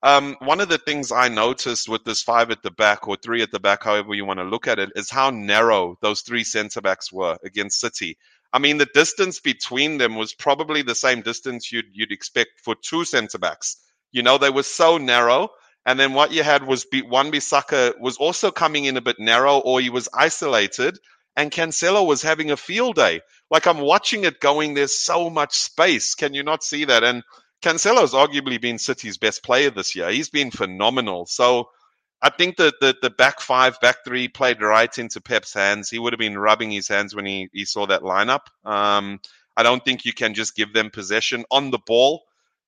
[0.03, 3.41] um, one of the things I noticed with this five at the back or three
[3.41, 6.43] at the back, however you want to look at it, is how narrow those three
[6.43, 8.17] centre backs were against City.
[8.51, 12.75] I mean, the distance between them was probably the same distance you'd you'd expect for
[12.75, 13.77] two centre backs.
[14.11, 15.49] You know, they were so narrow.
[15.85, 19.57] And then what you had was Wan Bissaka was also coming in a bit narrow,
[19.59, 20.97] or he was isolated,
[21.35, 23.21] and Cancelo was having a field day.
[23.49, 26.15] Like I'm watching it going, there's so much space.
[26.15, 27.03] Can you not see that?
[27.03, 27.23] And
[27.61, 30.09] Cancelo's arguably been City's best player this year.
[30.09, 31.25] He's been phenomenal.
[31.25, 31.69] So
[32.21, 35.89] I think that the, the back five, back three played right into Pep's hands.
[35.89, 38.47] He would have been rubbing his hands when he, he saw that lineup.
[38.63, 39.19] Um,
[39.57, 42.23] I don't think you can just give them possession on the ball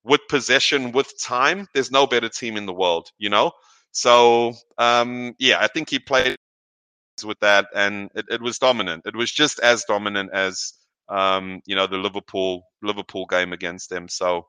[0.06, 1.68] with possession with time.
[1.74, 3.52] There's no better team in the world, you know?
[3.92, 6.36] So, um, yeah, I think he played
[7.26, 9.04] with that and it, it was dominant.
[9.06, 10.74] It was just as dominant as,
[11.10, 14.08] um, you know, the Liverpool, Liverpool game against them.
[14.08, 14.46] So,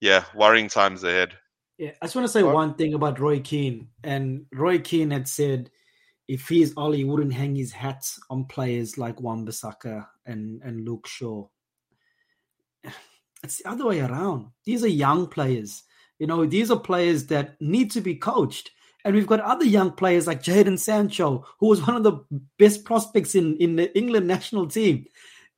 [0.00, 1.32] yeah, worrying times ahead.
[1.78, 3.88] Yeah, I just want to say one thing about Roy Keane.
[4.04, 5.70] And Roy Keane had said
[6.28, 10.84] if he's Ollie, he wouldn't hang his hat on players like Wan Bissaka and, and
[10.84, 11.46] Luke Shaw.
[13.42, 14.48] It's the other way around.
[14.64, 15.82] These are young players.
[16.18, 18.70] You know, these are players that need to be coached.
[19.04, 22.18] And we've got other young players like Jadon Sancho, who was one of the
[22.58, 25.06] best prospects in, in the England national team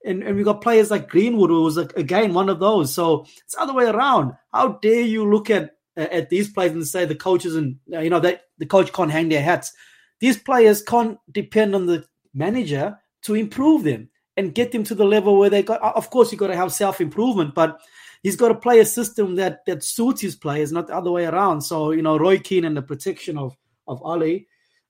[0.05, 2.92] and, and we've got players like Greenwood, who was again one of those.
[2.92, 4.33] So it's the other way around.
[4.53, 8.11] How dare you look at at these players and say the coaches and uh, you
[8.11, 9.73] know that the coach can't hang their hats.
[10.20, 15.05] These players can't depend on the manager to improve them and get them to the
[15.05, 15.81] level where they got.
[15.83, 17.81] Of course, you got to have self improvement, but
[18.23, 21.27] he's got to play a system that that suits his players, not the other way
[21.27, 21.61] around.
[21.61, 24.49] So you know, Roy Keane and the protection of of Ollie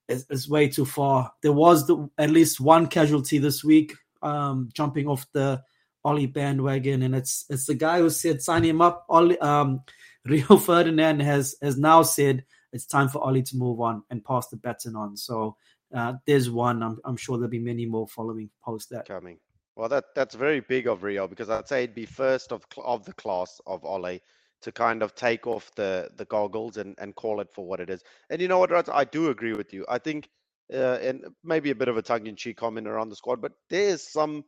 [0.08, 1.32] is, is way too far.
[1.42, 5.62] There was the, at least one casualty this week um, jumping off the
[6.04, 9.04] Ollie bandwagon, and it's it's the guy who said sign him up.
[9.08, 9.82] Ollie, um,
[10.24, 14.48] Rio Ferdinand has has now said it's time for Ollie to move on and pass
[14.48, 15.16] the baton on.
[15.16, 15.56] So
[15.94, 16.82] uh, there's one.
[16.82, 19.38] I'm, I'm sure there'll be many more following post that coming.
[19.76, 23.04] Well, that that's very big of Rio because I'd say it'd be first of of
[23.04, 24.20] the class of Ollie
[24.62, 27.90] to kind of take off the the goggles and and call it for what it
[27.90, 28.02] is.
[28.30, 29.84] And you know what, Raj, I do agree with you.
[29.88, 30.28] I think
[30.72, 34.44] uh, and maybe a bit of a tongue-in-cheek comment around the squad, but there's some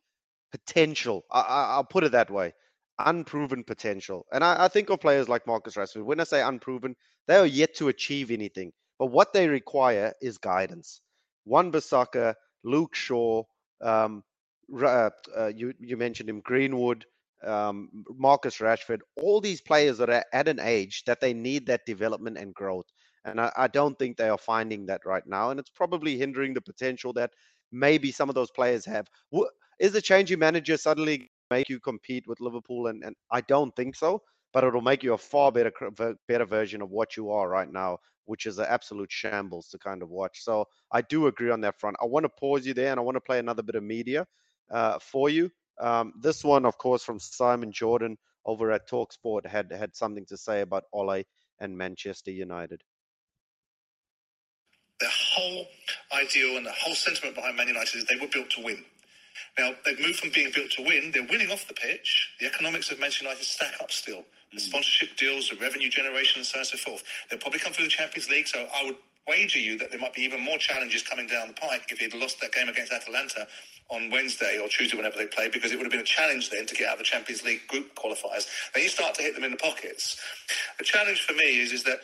[0.50, 1.24] potential.
[1.30, 2.54] I, will put it that way,
[2.98, 4.26] unproven potential.
[4.32, 6.04] And I, I, think of players like Marcus Rashford.
[6.04, 8.72] When I say unproven, they are yet to achieve anything.
[8.98, 11.02] But what they require is guidance.
[11.46, 13.42] Wan Bissaka, Luke Shaw,
[13.80, 14.22] um,
[14.82, 17.06] uh, uh, you you mentioned him, Greenwood,
[17.44, 19.00] um, Marcus Rashford.
[19.16, 22.86] All these players that are at an age that they need that development and growth.
[23.24, 25.50] And I, I don't think they are finding that right now.
[25.50, 27.30] And it's probably hindering the potential that
[27.72, 29.06] maybe some of those players have.
[29.78, 32.86] Is the changing manager suddenly make you compete with Liverpool?
[32.88, 34.22] And, and I don't think so,
[34.56, 35.70] but it'll make you a far better
[36.26, 40.00] better version of what you are right now, which is an absolute shambles to kind
[40.02, 40.42] of watch.
[40.42, 41.98] So I do agree on that front.
[42.00, 44.26] I want to pause you there and I want to play another bit of media
[44.70, 45.50] uh, for you.
[45.78, 48.16] Um, this one, of course, from Simon Jordan
[48.46, 51.24] over at Talksport had had something to say about Ole
[51.60, 52.82] and Manchester United
[55.00, 55.66] the whole
[56.18, 58.82] ideal and the whole sentiment behind Man United is they were built to win.
[59.58, 62.30] Now, they've moved from being built to win, they're winning off the pitch.
[62.40, 64.24] The economics of Manchester United stack up still.
[64.56, 67.04] The sponsorship deals, the revenue generation, and so on and so forth.
[67.30, 68.96] They'll probably come through the Champions League, so I would
[69.28, 72.14] wager you that there might be even more challenges coming down the pike if he'd
[72.14, 73.46] lost that game against Atalanta
[73.88, 76.66] on Wednesday or Tuesday, whenever they play, because it would have been a challenge then
[76.66, 78.46] to get out of the Champions League group qualifiers.
[78.74, 80.16] Then you start to hit them in the pockets.
[80.78, 82.00] The challenge for me is, is that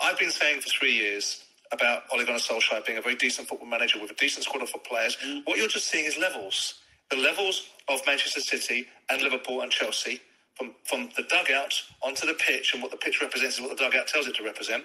[0.00, 3.68] I've been saying for three years about Ole Gunnar Solskjaer being a very decent football
[3.68, 5.16] manager with a decent squad of players.
[5.24, 5.42] Mm.
[5.44, 6.74] What you're just seeing is levels.
[7.10, 10.20] The levels of Manchester City and Liverpool and Chelsea,
[10.54, 13.84] from, from the dugout onto the pitch and what the pitch represents and what the
[13.84, 14.84] dugout tells it to represent,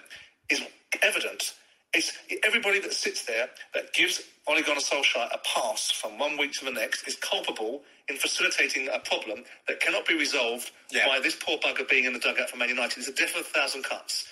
[0.49, 0.61] is
[1.01, 1.53] evident.
[1.93, 2.11] It's
[2.43, 6.65] everybody that sits there that gives Ole Gunnar Solskjaer a pass from one week to
[6.65, 11.07] the next is culpable in facilitating a problem that cannot be resolved yeah.
[11.07, 12.99] by this poor bugger being in the dugout for Man United.
[12.99, 14.27] It's a death of a thousand cuts.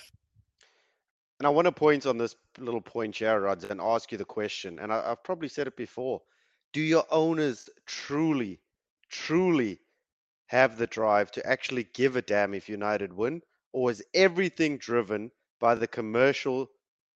[1.38, 4.24] And I want to point on this little point here, Rods, and ask you the
[4.24, 4.78] question.
[4.80, 6.20] And I, have probably said it before.
[6.72, 8.60] Do your owners truly,
[9.08, 9.78] truly
[10.48, 13.42] have the drive to actually give a damn if United win,
[13.72, 15.30] or is everything driven
[15.60, 16.68] by the commercial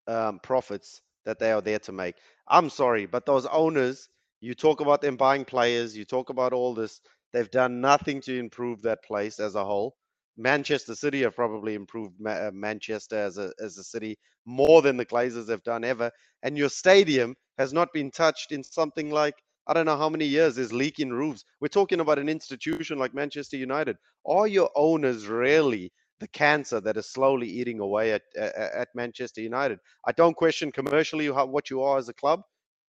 [0.06, 2.16] um, profits that they are there to make?
[2.48, 4.08] I'm sorry, but those owners,
[4.40, 7.00] you talk about them buying players, you talk about all this,
[7.32, 9.96] they've done nothing to improve that place as a whole.
[10.36, 14.96] Manchester City have probably improved Ma- uh, Manchester as a as a city more than
[14.96, 16.10] the Glazers have done ever,
[16.42, 19.34] and your stadium has not been touched in something like
[19.66, 20.56] I don't know how many years.
[20.56, 21.44] There's leaking roofs.
[21.60, 23.96] We're talking about an institution like Manchester United.
[24.26, 29.40] Are your owners really the cancer that is slowly eating away at at, at Manchester
[29.40, 29.78] United?
[30.06, 32.42] I don't question commercially how, what you are as a club.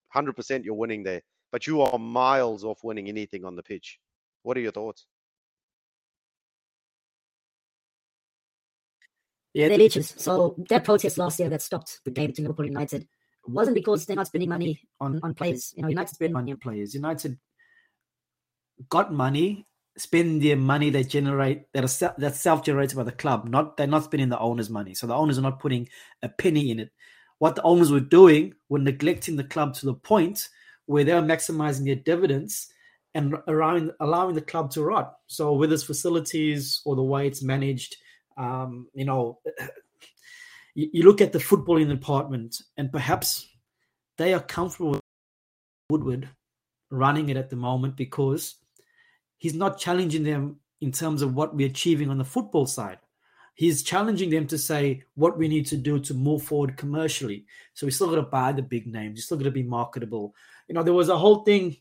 [0.09, 1.21] Hundred percent, you're winning there,
[1.51, 3.99] but you are miles off winning anything on the pitch.
[4.41, 5.05] What are your thoughts?
[9.53, 10.15] Yeah, they're leeches.
[10.17, 13.07] So that protest last year that stopped the game between Liverpool United
[13.47, 15.73] wasn't because they're not spending money on, on players.
[15.75, 16.93] You know, United spend money on players.
[16.93, 17.37] United
[18.89, 19.67] got money,
[19.97, 23.47] spend their money they generate that are that's self generated by the club.
[23.47, 25.87] Not they're not spending the owners' money, so the owners are not putting
[26.21, 26.91] a penny in it.
[27.39, 30.47] What the owners were doing were neglecting the club to the point
[30.85, 32.67] where they were maximizing their dividends
[33.13, 35.13] and around, allowing the club to rot.
[35.27, 37.95] So with its facilities or the way it's managed
[38.37, 39.39] um, you know,
[40.75, 43.47] you, you, look at the footballing department, and perhaps
[44.17, 45.01] they are comfortable with
[45.89, 46.29] Woodward
[46.89, 48.55] running it at the moment because
[49.37, 52.99] he's not challenging them in terms of what we're achieving on the football side.
[53.55, 57.45] He's challenging them to say what we need to do to move forward commercially.
[57.73, 59.17] So we still got to buy the big names.
[59.17, 60.35] You still got to be marketable.
[60.67, 61.77] You know, there was a whole thing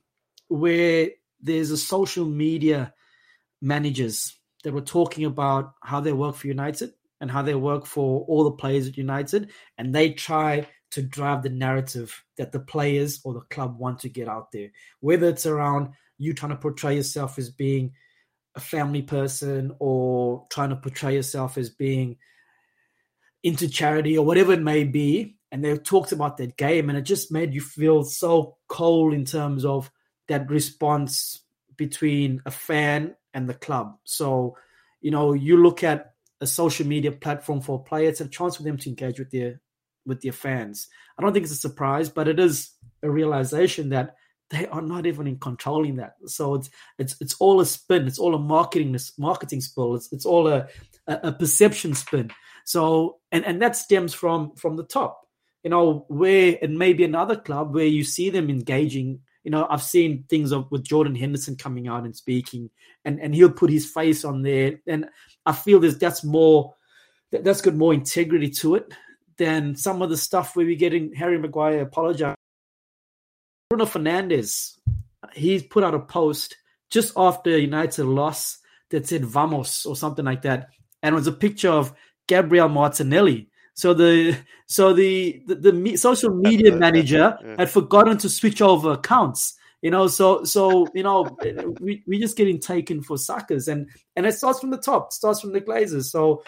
[0.49, 1.09] where
[1.40, 2.93] there's a social media
[3.62, 6.93] managers that were talking about how they work for United
[7.23, 11.43] and how they work for all the players at United, and they try to drive
[11.43, 14.68] the narrative that the players or the club want to get out there.
[15.01, 17.93] Whether it's around you trying to portray yourself as being
[18.55, 22.16] a family person or trying to portray yourself as being
[23.43, 25.37] into charity or whatever it may be.
[25.51, 29.25] And they talked about that game, and it just made you feel so cold in
[29.25, 29.91] terms of
[30.29, 31.45] that response
[31.77, 33.97] between a fan and the club.
[34.05, 34.57] So,
[35.01, 36.12] you know, you look at
[36.43, 39.30] a social media platform for a player, it's a chance for them to engage with
[39.30, 39.61] their
[40.05, 40.88] with their fans.
[41.16, 42.72] I don't think it's a surprise, but it is
[43.03, 44.16] a realization that
[44.51, 46.14] they are not even in controlling that.
[46.26, 46.68] So it's
[46.99, 48.07] it's it's all a spin.
[48.07, 49.95] It's all a marketing marketing spill.
[49.95, 50.68] It's it's all a,
[51.07, 52.30] a, a perception spin.
[52.64, 55.20] So and and that stems from from the top.
[55.62, 59.66] You know where it may be another club where you see them engaging you know,
[59.68, 62.70] I've seen things of with Jordan Henderson coming out and speaking,
[63.05, 65.07] and and he'll put his face on there, and
[65.45, 66.74] I feel there's that's more
[67.32, 68.93] that, that's got more integrity to it
[69.38, 72.36] than some of the stuff where we're getting Harry Maguire apologize.
[73.68, 74.78] Bruno Fernandes,
[75.34, 76.57] he's put out a post
[76.90, 78.59] just after United loss
[78.90, 80.68] that said "Vamos" or something like that,
[81.03, 81.93] and it was a picture of
[82.28, 88.61] Gabriel Martinelli so the so the the, the social media manager had forgotten to switch
[88.61, 89.57] over accounts.
[89.81, 93.89] You know, so so you know eh, we we just getting taken for suckers, and
[94.14, 96.05] and it starts from the top, it starts from the Glazers.
[96.05, 96.45] So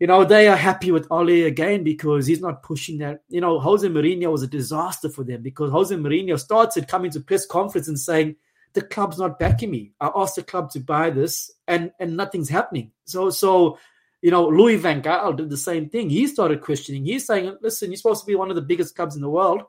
[0.00, 3.22] you know they are happy with Ole again because he's not pushing that.
[3.28, 7.20] You know, Jose Mourinho was a disaster for them because Jose Mourinho started coming to
[7.20, 8.36] press conference and saying
[8.72, 9.92] the club's not backing me.
[10.00, 12.92] I asked the club to buy this, and and nothing's happening.
[13.04, 13.78] So so
[14.22, 16.08] you know, Louis Van Gaal did the same thing.
[16.08, 17.04] He started questioning.
[17.04, 19.64] He's saying, listen, you're supposed to be one of the biggest clubs in the world.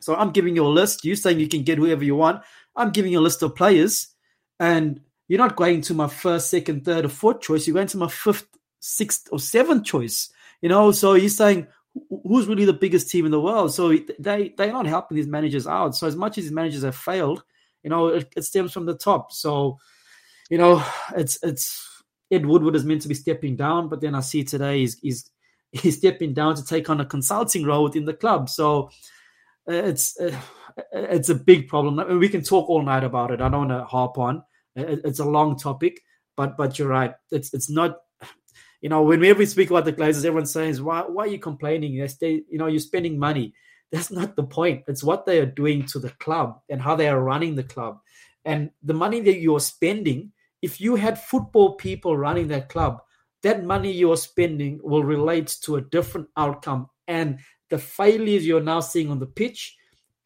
[0.00, 1.04] So I'm giving you a list.
[1.04, 2.42] You're saying you can get whoever you want.
[2.74, 4.08] I'm giving you a list of players.
[4.58, 7.66] And you're not going to my first, second, third, or fourth choice.
[7.66, 8.48] You're going to my fifth,
[8.80, 10.30] sixth, or seventh choice.
[10.60, 11.68] You know, so he's saying,
[12.10, 13.72] who's really the biggest team in the world?
[13.72, 15.94] So they, they're not helping these managers out.
[15.94, 17.44] So as much as these managers have failed,
[17.84, 19.30] you know, it, it stems from the top.
[19.30, 19.78] So,
[20.50, 20.84] you know,
[21.16, 21.87] it's, it's,
[22.30, 25.30] Ed Woodward is meant to be stepping down, but then I see today he's he's,
[25.72, 28.48] he's stepping down to take on a consulting role within the club.
[28.48, 28.90] So
[29.68, 30.36] uh, it's uh,
[30.92, 31.98] it's a big problem.
[31.98, 33.40] I mean, we can talk all night about it.
[33.40, 34.42] I don't want to harp on.
[34.76, 36.00] It's a long topic,
[36.36, 37.14] but but you're right.
[37.30, 37.98] It's it's not.
[38.80, 41.94] You know, whenever we speak about the Glazers, everyone says, "Why why are you complaining?
[41.94, 43.52] You stay, you know, you're spending money."
[43.90, 44.84] That's not the point.
[44.86, 47.98] It's what they are doing to the club and how they are running the club,
[48.44, 50.30] and the money that you're spending
[50.62, 52.98] if you had football people running that club,
[53.42, 56.88] that money you're spending will relate to a different outcome.
[57.06, 57.38] And
[57.70, 59.76] the failures you're now seeing on the pitch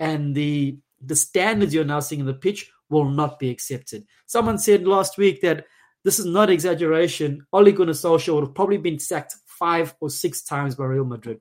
[0.01, 4.05] and the the standards you're now seeing on the pitch will not be accepted.
[4.27, 5.67] Someone said last week that
[6.05, 7.45] this is not exaggeration.
[7.53, 11.41] Ole Gunnar Solskjaer would have probably been sacked five or six times by Real Madrid,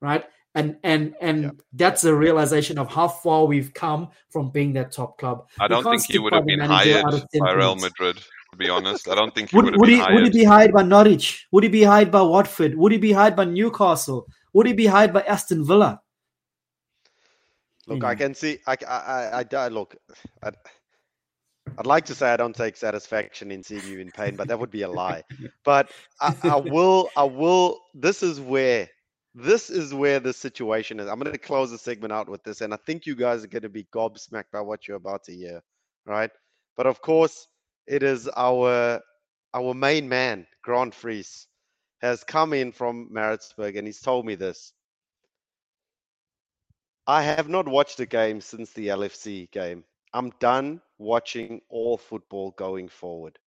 [0.00, 0.24] right?
[0.54, 1.50] And and and yeah.
[1.72, 5.46] that's a realization of how far we've come from being that top club.
[5.60, 7.04] I don't think he would have been hired
[7.40, 8.16] by Real Madrid.
[8.50, 10.14] To be honest, I don't think he Would, would have would, been he, hired.
[10.14, 11.48] would he be hired by Norwich?
[11.50, 12.76] Would he be hired by Watford?
[12.76, 14.28] Would he be hired by Newcastle?
[14.52, 16.00] Would he be hired by Aston Villa?
[17.88, 18.58] Look, You I can see.
[18.68, 19.96] I, I, I, I I- look.
[20.44, 20.54] I'd,
[21.78, 24.58] I'd like to say I don't take satisfaction in seeing you in pain, but that
[24.60, 25.24] would be a lie.
[25.64, 25.90] But
[26.20, 27.10] I, I will.
[27.16, 27.80] I will.
[27.92, 28.88] This is where.
[29.34, 31.08] This is where the situation is.
[31.08, 33.48] I'm going to close the segment out with this, and I think you guys are
[33.48, 35.60] going to be gobsmacked by what you're about to hear,
[36.06, 36.30] right?
[36.76, 37.48] But of course,
[37.86, 39.00] it is our
[39.52, 41.46] our main man, Grant Fries,
[42.00, 44.72] has come in from Maritzburg, and he's told me this.
[47.06, 49.84] I have not watched a game since the LFC game.
[50.12, 53.38] I'm done watching all football going forward.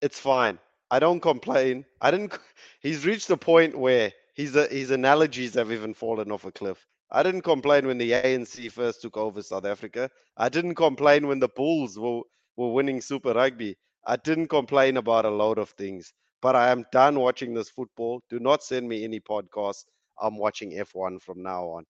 [0.00, 0.58] It's fine.
[0.90, 1.84] I don't complain.
[2.00, 2.38] I didn't.
[2.80, 6.86] He's reached the point where his uh, his analogies have even fallen off a cliff.
[7.10, 10.10] I didn't complain when the ANC first took over South Africa.
[10.36, 12.22] I didn't complain when the Bulls were,
[12.56, 13.76] were winning Super Rugby.
[14.06, 16.12] I didn't complain about a load of things.
[16.40, 18.22] But I am done watching this football.
[18.30, 19.84] Do not send me any podcasts.
[20.22, 21.84] I'm watching F1 from now on.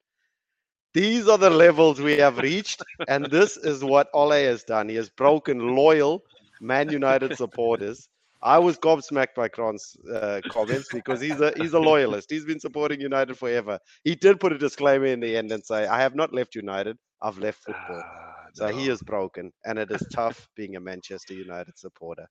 [0.95, 4.89] These are the levels we have reached, and this is what Ole has done.
[4.89, 6.25] He has broken loyal
[6.61, 8.09] Man United supporters.
[8.43, 12.31] I was gobsmacked by Kron's uh, comments because he's a he's a loyalist.
[12.31, 13.79] He's been supporting United forever.
[14.05, 16.97] He did put a disclaimer in the end and say, "I have not left United.
[17.23, 21.35] I've left football." Ah, So he is broken, and it is tough being a Manchester
[21.35, 22.27] United supporter.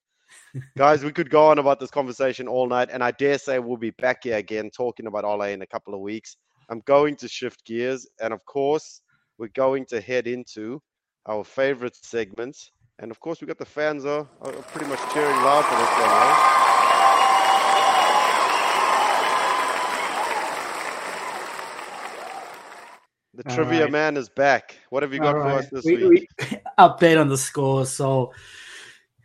[0.77, 3.77] Guys, we could go on about this conversation all night, and I dare say we'll
[3.77, 6.37] be back here again talking about Ole in a couple of weeks.
[6.69, 9.01] I'm going to shift gears, and of course,
[9.37, 10.81] we're going to head into
[11.27, 12.71] our favorite segments.
[13.01, 15.89] And of course, we got the fans are, are pretty much cheering loud for this
[15.89, 16.55] one, right?
[23.35, 23.91] The All trivia right.
[23.91, 24.75] man is back.
[24.89, 25.63] What have you got All for right.
[25.63, 26.27] us this we, week?
[26.39, 27.85] we update on the score.
[27.85, 28.33] So,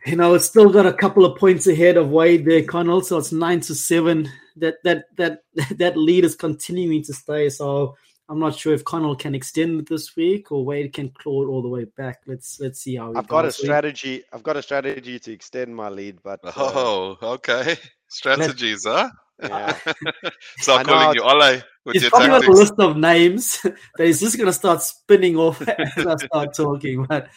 [0.05, 3.01] you know, it's still got a couple of points ahead of Wade there, Connell.
[3.01, 4.29] So it's nine to seven.
[4.55, 5.41] That that that
[5.77, 7.49] that lead is continuing to stay.
[7.49, 7.97] So
[8.27, 11.61] I'm not sure if Connell can extend this week or Wade can claw it all
[11.61, 12.21] the way back.
[12.25, 13.11] Let's let's see how.
[13.11, 13.59] it I've got a goes.
[13.59, 14.23] We- strategy.
[14.33, 17.77] I've got a strategy to extend my lead, but uh, Oh, okay.
[18.07, 19.09] Strategies, huh?
[19.43, 19.77] yeah.
[20.59, 22.97] Start I know calling you to- Ole with He's your probably got a list of
[22.97, 23.59] names
[23.97, 27.05] that he's just going to start spinning off as I start talking.
[27.05, 27.27] But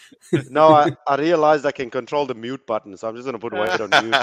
[0.50, 3.52] no, I, I realized I can control the mute button, so I'm just gonna put
[3.52, 4.14] Wade on mute.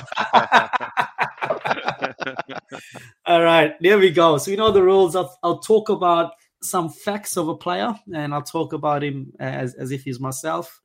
[3.26, 4.38] All right, there we go.
[4.38, 5.16] So you know the rules.
[5.16, 6.32] I'll, I'll talk about
[6.70, 10.82] some facts of a player, and I'll talk about him as as if he's myself.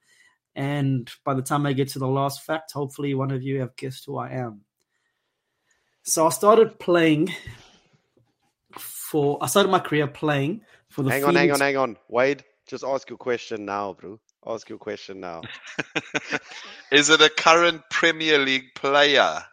[0.55, 3.77] And by the time I get to the last fact, hopefully one of you have
[3.77, 4.63] guessed who I am.
[6.03, 7.33] So I started playing
[8.79, 9.39] for.
[9.41, 11.11] I started my career playing for the.
[11.11, 11.97] hang on, hang on, hang on.
[12.09, 14.19] Wade, just ask your question now, bro.
[14.47, 15.43] Ask your question now.
[16.93, 19.45] Is it a current Premier League player?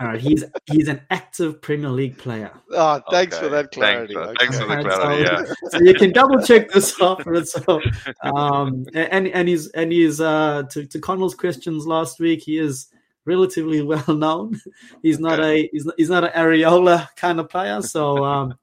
[0.00, 2.50] All right, he's he's an active Premier League player.
[2.72, 4.14] Oh, thanks for that clarity.
[4.14, 5.26] Thanks, thanks for the clarity.
[5.26, 5.54] So- Yeah.
[5.70, 7.52] so you can double check this afterwards.
[7.52, 7.80] So,
[8.22, 12.42] um, and and he's and he's uh, to to Connell's questions last week.
[12.42, 12.88] He is
[13.26, 14.58] relatively well known.
[15.02, 17.82] He's not a he's not, he's not an areola kind of player.
[17.82, 18.54] So um,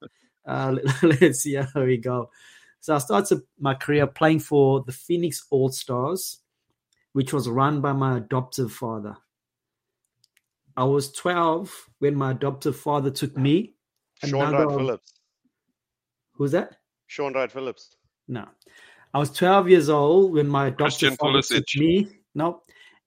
[0.47, 2.32] uh, let, us see how we go.
[2.80, 6.39] So I started my career playing for the Phoenix All Stars,
[7.13, 9.17] which was run by my adoptive father.
[10.78, 13.73] I was 12 when my adoptive father took me.
[14.23, 15.13] Shaun another Wright of- Phillips.
[16.34, 16.78] Who's that?
[17.07, 17.95] Shaun Wright Phillips.
[18.28, 18.45] No.
[19.13, 21.80] I was 12 years old when my Christian adoptive father took Pulisic.
[21.80, 22.61] me, no,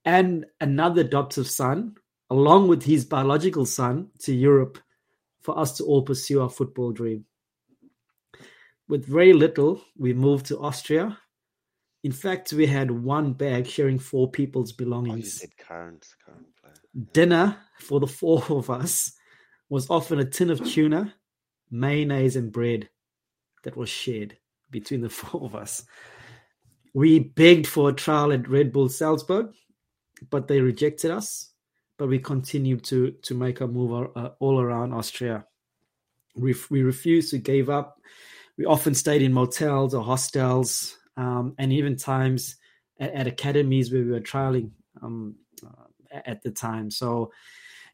[0.05, 1.95] and another adoptive son,
[2.31, 4.79] along with his biological son, to Europe
[5.41, 7.25] for us to all pursue our football dream.
[8.89, 11.19] With very little, we moved to Austria.
[12.03, 15.35] In fact, we had one bag sharing four people's Oh, you belongings.
[15.35, 16.50] said current, current player.
[17.13, 19.13] Dinner for the four of us
[19.69, 21.15] was often a tin of tuna,
[21.71, 22.89] mayonnaise, and bread
[23.63, 24.37] that was shared
[24.71, 25.85] between the four of us.
[26.93, 29.53] We begged for a trial at Red Bull Salzburg,
[30.29, 31.53] but they rejected us.
[31.99, 35.45] But we continued to to make our move uh, all around Austria.
[36.35, 38.01] We we refused to give up.
[38.57, 42.57] We often stayed in motels or hostels, um, and even times
[42.99, 44.71] at, at academies where we were trialing
[45.03, 45.37] um,
[46.13, 46.91] at the time.
[46.91, 47.33] So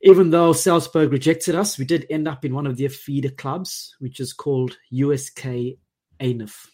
[0.03, 3.95] even though Salzburg rejected us, we did end up in one of their feeder clubs,
[3.99, 5.79] which is called USK
[6.21, 6.69] ANIF.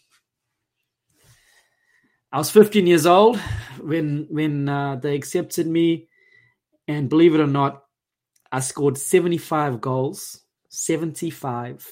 [2.31, 3.37] I was 15 years old
[3.79, 6.09] when when uh, they accepted me,
[6.87, 7.83] and believe it or not,
[8.51, 11.87] I scored 75 goals, 75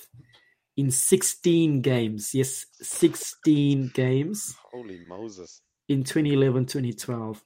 [0.78, 2.34] in 16 games.
[2.34, 5.62] Yes, 16 games Holy Moses.
[5.88, 7.43] in 2011 2012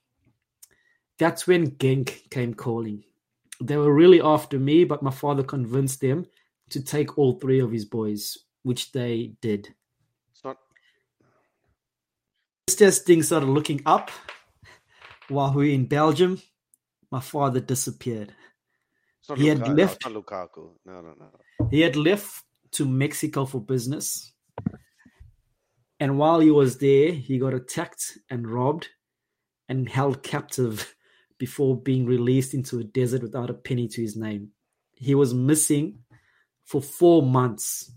[1.18, 3.03] that's when Genk came calling.
[3.61, 6.26] They were really after me, but my father convinced them
[6.70, 9.74] to take all three of his boys, which they did.
[10.32, 10.57] It's not.
[12.68, 14.11] Just as things started looking up,
[15.30, 16.41] while we were in Belgium,
[17.11, 18.34] my father disappeared.
[19.36, 19.68] He had Lukaku.
[19.68, 20.70] no, left- It's Lukaku.
[20.86, 21.68] No, no, no.
[21.72, 24.34] He had left to Mexico for business.
[25.99, 28.89] And while he was there, he got attacked and robbed
[29.70, 30.93] and held captive
[31.38, 34.49] before being released into a desert without a penny to his name.
[34.95, 35.99] He was missing
[36.65, 37.91] for four months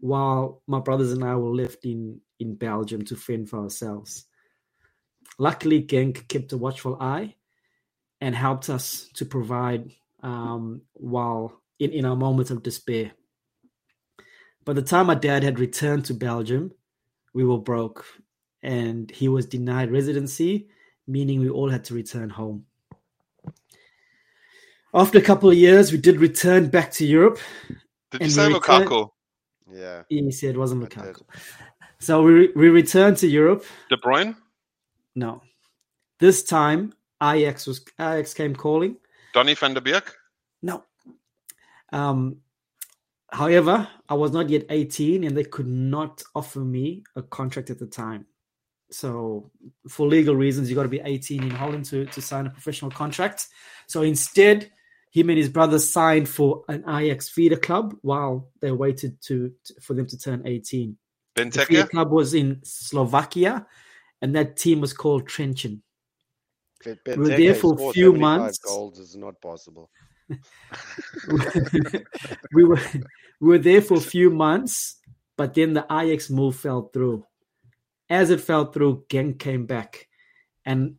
[0.00, 4.26] while my brothers and I were left in, in Belgium to fend for ourselves.
[5.38, 7.34] Luckily, Genk kept a watchful eye
[8.20, 13.12] and helped us to provide um, while in, in our moments of despair.
[14.64, 16.72] By the time my dad had returned to Belgium,
[17.34, 18.06] we were broke
[18.62, 20.68] and he was denied residency,
[21.06, 22.64] meaning we all had to return home.
[24.94, 27.38] After a couple of years, we did return back to Europe.
[28.12, 29.10] Did you say returned- Lukaku?
[29.72, 30.02] Yeah.
[30.08, 30.88] He said it wasn't.
[30.88, 31.22] Lukaku.
[31.98, 33.64] So we, we returned to Europe.
[33.90, 34.36] De Bruyne?
[35.16, 35.42] No.
[36.20, 38.96] This time, Ajax was Ajax came calling.
[39.32, 40.04] Donny van der Beek?
[40.62, 40.84] No.
[41.92, 42.36] Um,
[43.32, 47.78] however, I was not yet 18 and they could not offer me a contract at
[47.80, 48.26] the time.
[48.90, 49.50] So,
[49.88, 52.92] for legal reasons, you got to be 18 in Holland to, to sign a professional
[52.92, 53.48] contract.
[53.88, 54.70] So, instead,
[55.14, 59.80] him and his brother signed for an Ajax feeder club while they waited to, to-
[59.80, 60.98] for them to turn 18.
[61.36, 63.64] The feeder club was in Slovakia,
[64.20, 65.28] and that team was called.
[66.84, 68.58] If We were there for a few 75 months.
[68.58, 69.88] Goals is not possible.
[72.52, 72.80] we were
[73.40, 74.96] we were there for a few months,
[75.36, 77.24] but then the Ajax move fell through.
[78.10, 80.08] As it fell through, Genk came back,
[80.64, 80.96] and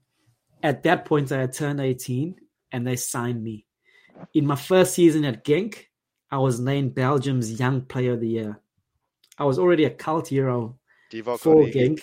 [0.64, 2.36] at that point, I had turned eighteen,
[2.72, 3.65] and they signed me.
[4.34, 5.86] In my first season at Genk,
[6.32, 8.60] I was named Belgium's Young Player of the Year.
[9.38, 10.78] I was already a cult hero
[11.12, 11.74] Divock for Origi.
[11.74, 12.00] Genk.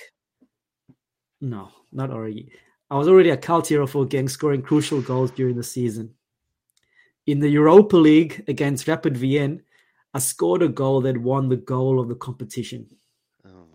[1.40, 2.50] No, not Origi.
[2.90, 6.14] I was already a cult hero for Genk, scoring crucial goals during the season.
[7.26, 9.58] In the Europa League against Rapid Vienna,
[10.14, 12.86] I scored a goal that won the goal of the competition.
[13.46, 13.66] Oh.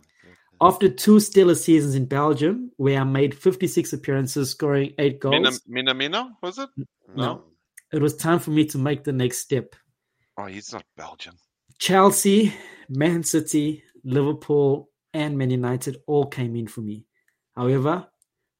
[0.61, 5.93] After two stellar seasons in Belgium, where I made 56 appearances, scoring eight goals, Mina,
[5.93, 6.69] Mina was it?
[7.15, 7.43] No.
[7.91, 9.75] It was time for me to make the next step.
[10.37, 11.33] Oh, he's not Belgian.
[11.79, 12.53] Chelsea,
[12.89, 17.05] Man City, Liverpool, and Man United all came in for me.
[17.55, 18.07] However,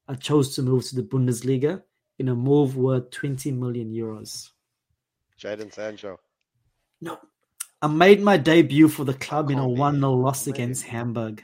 [0.07, 1.81] I chose to move to the Bundesliga
[2.19, 4.49] in a move worth 20 million euros.
[5.39, 6.17] Jadon Sancho.
[7.01, 7.19] No.
[7.81, 10.53] I made my debut for the club in a can't 1 0 loss amazing.
[10.63, 11.43] against Hamburg.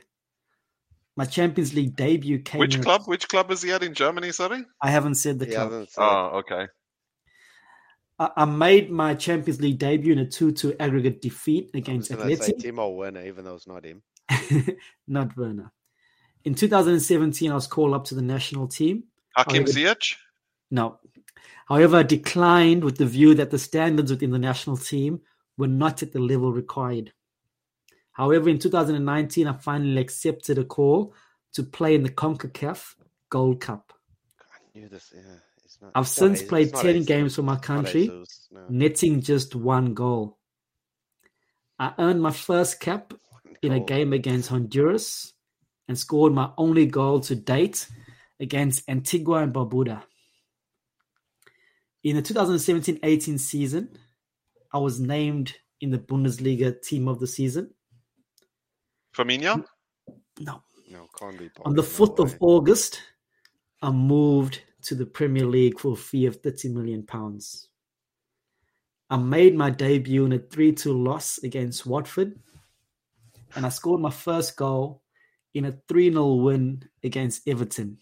[1.15, 3.03] My Champions League debut came Which in a- club?
[3.05, 4.63] Which club is he at in Germany, sorry?
[4.81, 5.69] I haven't said the He club.
[5.89, 6.01] said.
[6.03, 6.67] Oh, okay.
[8.19, 12.35] I, I made my Champions League debut in a 2 2 aggregate defeat against going
[12.37, 12.71] say Atleti.
[12.71, 14.01] Timo Werner, even though it's not him.
[15.07, 15.71] Not Werner.
[16.45, 19.03] In 2017, I was called up to the national team.
[19.35, 20.15] Hakim Ziyech?
[20.71, 20.99] No.
[21.67, 25.21] However, I declined with the view that the standards within the national team
[25.57, 27.13] were not at the level required.
[28.11, 31.13] However, in 2019, I finally accepted a call
[31.53, 32.95] to play in the CONCACAF
[33.29, 33.93] Gold Cup.
[34.41, 35.13] I knew this.
[35.15, 35.52] Yeah, it's
[35.83, 35.91] not.
[35.95, 37.07] I've since played 10 Jesus.
[37.07, 38.61] games for my country, no.
[38.69, 40.37] netting just one goal.
[41.79, 43.13] I earned my first cap
[43.61, 45.33] in a game against Honduras
[45.87, 47.87] and scored my only goal to date
[48.39, 50.03] against Antigua and Barbuda.
[52.03, 53.97] In the 2017-18 season,
[54.73, 57.73] I was named in the Bundesliga team of the season.
[59.15, 59.63] Firmino?
[60.39, 60.63] No.
[60.89, 61.49] No, can't be.
[61.65, 62.37] On the possible, 4th of.
[62.41, 63.01] August,
[63.81, 67.69] I moved to the Premier League for a fee of 30 million pounds.
[69.09, 72.39] I made my debut in a 3-2 loss against Watford
[73.55, 75.01] and I scored my first goal
[75.53, 77.97] in a 3-0 win against Everton.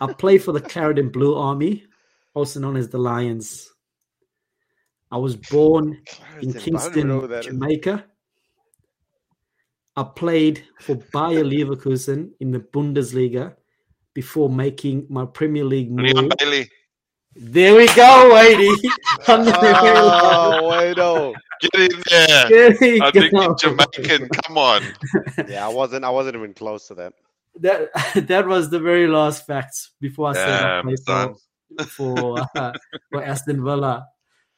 [0.00, 1.84] I play for the Claret and Blue Army,
[2.34, 3.72] also known as the Lions.
[5.10, 6.02] I was born
[6.42, 7.52] in Clarendon, I don't know who Kingston.
[7.52, 8.04] Jamaica.
[9.96, 13.54] I played for Bayer Leverkusen in the Bundesliga
[14.14, 16.32] before making my Premier League Leon move.
[16.38, 16.70] Bailey.
[17.36, 18.74] There we go, Wadey.
[19.26, 20.96] Oh, wait.
[21.60, 22.48] Get in there.
[22.48, 23.54] There we I think go.
[23.54, 24.28] he's Jamaican.
[24.28, 24.82] Come on.
[25.48, 26.04] Yeah, I wasn't.
[26.04, 27.12] I wasn't even close to that.
[27.60, 27.90] That
[28.28, 31.34] that was the very last facts before I said I Damn, played son.
[31.78, 32.72] for for, uh,
[33.10, 34.06] for Aston Villa.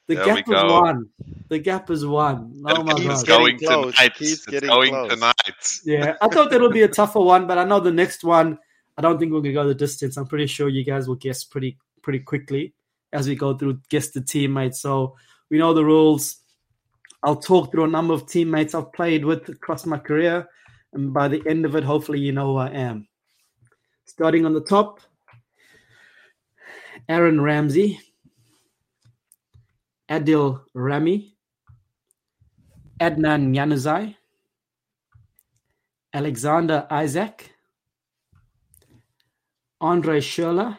[0.09, 1.09] The There gap we is one.
[1.49, 2.63] The gap is one.
[2.67, 3.27] Oh my it's god.
[3.27, 3.97] going Getting close.
[3.97, 4.13] tonight.
[4.21, 5.13] It's getting going close.
[5.13, 5.81] tonight.
[5.85, 8.59] Yeah, I thought it'll be a tougher one, but I know the next one
[8.97, 10.17] I don't think we're gonna go the distance.
[10.17, 12.75] I'm pretty sure you guys will guess pretty pretty quickly
[13.13, 14.81] as we go through guess the teammates.
[14.81, 15.17] So
[15.51, 16.37] we know the rules.
[17.23, 20.49] I'll talk through a number of teammates I've played with across my career,
[20.93, 23.09] and by the end of it, hopefully you know who I am.
[24.05, 25.01] Starting on the top,
[27.09, 27.99] Aaron Ramsey,
[30.09, 31.37] Adil Rami,
[33.01, 34.15] Adnan Januzaj,
[36.13, 37.56] Alexander Isaac,
[39.81, 40.79] Andre Schurrle,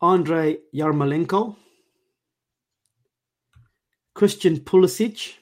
[0.00, 1.56] Andre Yarmolenko,
[4.14, 5.34] Christian Pulisic,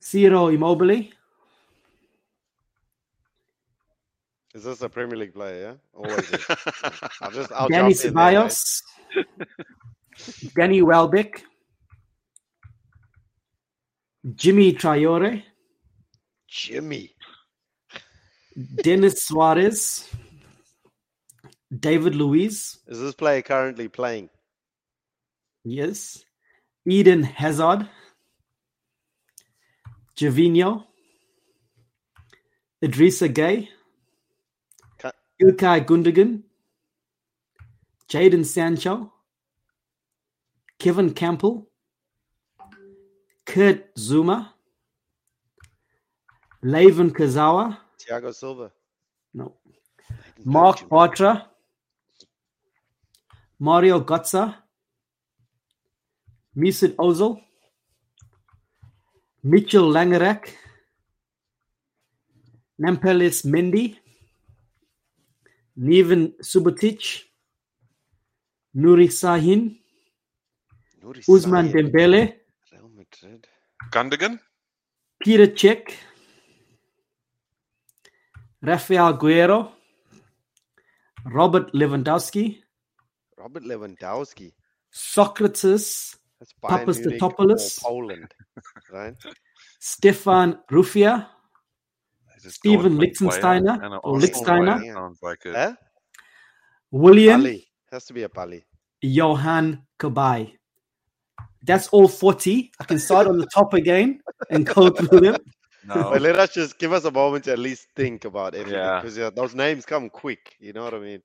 [0.00, 1.10] Ciro Immobile,
[4.54, 5.60] Is this a Premier League player?
[5.60, 6.32] Yeah, always.
[6.32, 6.46] is.
[7.20, 8.50] I'll just I'll Danny jump in there, mate.
[8.52, 8.82] Ceballos,
[10.54, 11.42] Danny Welbeck,
[14.36, 15.42] Jimmy Traore,
[16.46, 17.13] Jimmy.
[18.56, 20.08] Dennis Suarez,
[21.76, 24.30] David Luiz, Is this player currently playing?
[25.64, 26.24] yes,
[26.86, 27.88] Eden Hazard,
[30.16, 30.84] Gervinho,
[32.82, 33.68] Idrissa Gueye,
[35.42, 36.42] Ilkay Gundogan,
[38.08, 39.12] Jadon Sancho,
[40.78, 41.68] Kevin Campbell,
[43.46, 44.50] Kurt Zouma,
[46.62, 48.72] Laven Kazawa, Thiago Silva.
[49.32, 49.56] no,
[50.44, 50.88] Mark Virgil.
[50.88, 51.50] Bartra,
[53.58, 54.54] Mario Götze,
[56.56, 57.40] Mesut Ozil,
[59.42, 60.48] Mitchell Langerak,
[62.80, 63.96] Nampalys Mendy,
[65.78, 67.24] Neven Subotic,
[68.76, 69.78] Nuri Sahin,
[71.02, 72.34] Nuri Ousmane Sahin, Dembele,
[72.72, 73.46] Real Madrid.
[73.90, 74.38] Gundogan?
[75.20, 75.94] Peter Cech,
[78.64, 79.72] Rafael Guerreiro,
[81.26, 82.62] Robert Lewandowski,
[83.36, 84.52] Robert Lewandowski.
[84.90, 87.82] Socrates, That's Bayern Papas Munich or Totopoulos.
[87.82, 88.34] Poland,
[88.92, 89.14] right?
[89.80, 91.26] Stefan Rufia,
[92.38, 94.76] Stephen it Steven Dortmund player Lichtsteiner and an or Lichtensteiner.
[94.76, 94.78] Lichtsteiner?
[94.78, 94.94] player?
[94.94, 95.54] Sounds like it.
[95.54, 95.60] Huh?
[95.60, 95.74] Eh?
[96.90, 97.68] William Bali.
[97.90, 98.64] Has to be a Bali.
[99.02, 100.52] Johan Kabay.
[101.62, 102.72] That's all 40.
[102.78, 105.36] I can start on the top again and go through them.
[105.86, 106.10] No.
[106.12, 109.00] But let us just give us a moment to at least think about everything Yeah.
[109.00, 110.56] because yeah, those names come quick.
[110.58, 111.22] You know what I mean?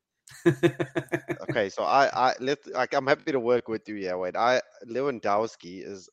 [1.50, 3.96] Okay, so I, I let like I'm happy to work with you.
[3.96, 4.36] Yeah, wait.
[4.36, 6.10] I Lewandowski is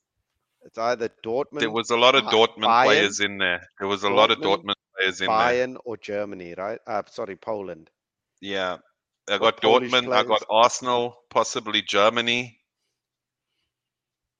[0.64, 3.60] it's either Dortmund, There was a lot of Dortmund Bayern- players in there.
[3.78, 5.36] There was a lot of Dortmund, Dortmund players in there.
[5.36, 6.80] Bayern, or Germany, right?
[6.86, 7.90] Uh, sorry, Poland.
[8.40, 8.78] Yeah.
[9.28, 10.44] I got Dortmund, I got.
[10.50, 12.58] Arsenal, possibly Germany.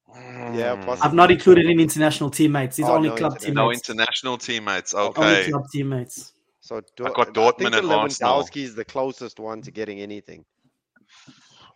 [0.09, 0.85] Yeah, Hmm.
[0.85, 1.09] possibly.
[1.09, 2.77] I've not included any international teammates.
[2.77, 3.55] These Oh, only no club teammates.
[3.57, 4.95] No international teammates.
[4.95, 5.21] Okay.
[5.21, 5.51] Only Okay.
[5.51, 6.33] club teammates.
[6.61, 8.43] So got I got Dortmund think the and Arsenal.
[8.43, 10.45] Lewandowski is the closest one to getting anything.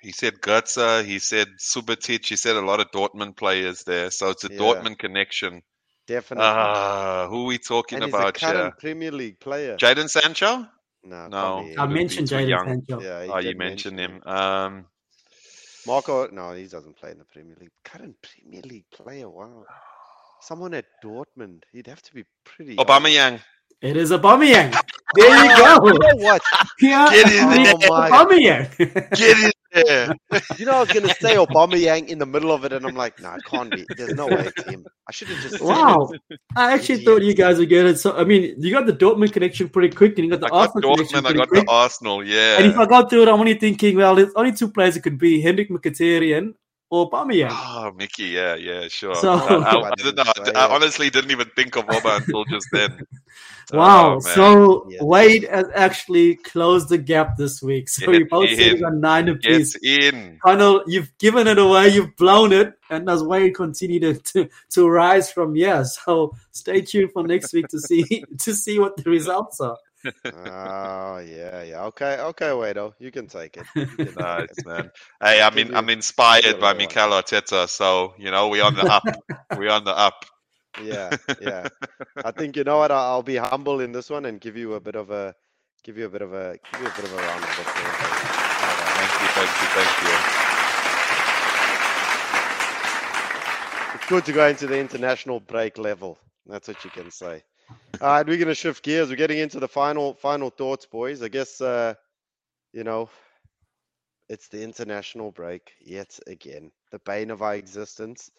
[0.01, 4.11] He said Götze, he said Subotic, he said a lot of Dortmund players there.
[4.11, 4.59] So it's a Yeah.
[4.59, 5.63] Dortmund connection.
[6.07, 6.47] Definitely.
[6.49, 8.71] Ah, who are we talking and he's about a current here?
[8.79, 9.77] Premier League player.
[9.77, 10.67] Jadon Sancho?
[11.05, 11.69] no, No.
[11.79, 12.65] I mentioned too Jadon.
[12.65, 13.01] Sancho.
[13.03, 14.23] Yeah, Oh, you mentioned mention him.
[14.27, 14.87] Um,
[15.87, 17.71] Marco, no, he doesn't play in the Premier League.
[17.85, 19.65] Current Premier League player, wow.
[20.41, 22.77] Someone at Dortmund, he'd have to be pretty.
[22.79, 22.87] old.
[22.87, 23.41] Aubameyang.
[23.83, 24.75] It is Aubameyang.
[25.17, 25.87] There you go.
[25.89, 26.43] You know what?
[26.79, 27.91] Here Get in is there.
[27.91, 28.79] Aubameyang.
[29.17, 30.15] Get in there.
[30.59, 32.95] You know, I was gonna say Obama Aubameyang in the middle of it, and I'm
[32.95, 33.87] like, no, it can't be.
[33.97, 34.87] There's no way it's him.
[35.09, 35.61] I should have just.
[35.61, 36.11] wow.
[36.57, 37.07] I actually Idiot.
[37.07, 37.99] thought you guys would get it.
[37.99, 40.51] So I mean, you got the Dortmund connection pretty quick, and you got the I
[40.51, 41.67] got Arsenal connection Dortmund, I got quick.
[41.67, 42.59] the Arsenal, yeah.
[42.59, 45.01] And if I go through it, I'm only thinking, well, there's only two players it
[45.03, 46.55] could be: Henrik Mkhitaryan or
[46.93, 47.51] Aubameyang.
[47.53, 49.15] Oh, Mickey, yeah, yeah, sure.
[49.15, 50.25] So- I, I- I I didn't know.
[50.35, 52.99] didn't I honestly didn't even think of Oba until just then.
[53.73, 54.17] Wow.
[54.17, 55.01] Oh, so Yes.
[55.01, 57.89] Wade has actually closed the gap this week.
[57.89, 58.57] So Get you're both in.
[58.57, 59.77] sitting on nine apiece.
[59.77, 60.39] Get in.
[60.43, 64.89] Connell, you've given it away, you've blown it, and as Wade continue to, to, to
[64.89, 65.85] rise from here.
[65.85, 69.77] So stay tuned for next week to see to see what the results are.
[70.33, 71.85] Oh yeah, yeah.
[71.87, 73.69] Okay, okay, Wado, you can take it.
[73.99, 74.67] You can take Nice, it.
[74.67, 74.91] man.
[75.23, 76.75] Hey, I'm in, I'm inspired by.
[76.75, 79.05] Mikel Arteta, so you know we're on the up.
[79.55, 80.25] we're on the up.
[80.77, 81.69] Yeah, yeah.
[82.25, 82.93] I think you know what.
[82.93, 85.35] I'll, I'll be humble in this one and give you a bit of a,
[85.85, 88.03] give you a bit of a, give you a bit of a round of applause.
[88.03, 88.19] Eh?
[88.95, 90.19] Thank you, thank you, thank you.
[93.95, 96.19] It's good to go into the international break level.
[96.47, 97.43] That's what you can say.
[98.01, 99.11] All right, we're gonna shift gears.
[99.11, 101.23] We're getting into the final final thoughts, boys.
[101.23, 101.95] I guess uh,
[102.73, 103.11] you know,
[104.29, 108.31] it's the international break yet again, the bane of our existence.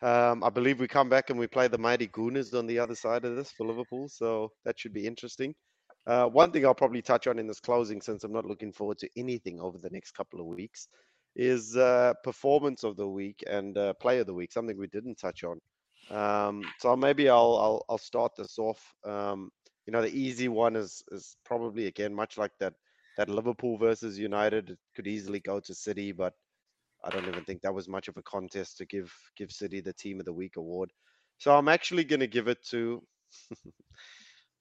[0.00, 2.94] Um, I believe we come back and we play the mighty Gooners on the other
[2.94, 5.54] side of this for Liverpool, so that should be interesting.
[6.06, 8.98] Uh, one thing I'll probably touch on in this closing, since I'm not looking forward
[8.98, 10.88] to anything over the next couple of weeks,
[11.36, 15.16] is uh, performance of the week and uh, play of the week, something we didn't
[15.16, 15.60] touch on.
[16.10, 18.82] Um, so maybe I'll, I'll, I'll start this off.
[19.06, 19.50] Um,
[19.86, 22.74] you know, the easy one is is probably again much like that
[23.16, 24.70] that Liverpool versus United.
[24.70, 26.34] It could easily go to City, but
[27.04, 29.92] I don't even think that was much of a contest to give give City the
[29.92, 30.92] Team of the Week award.
[31.38, 33.02] So I'm actually going to give it to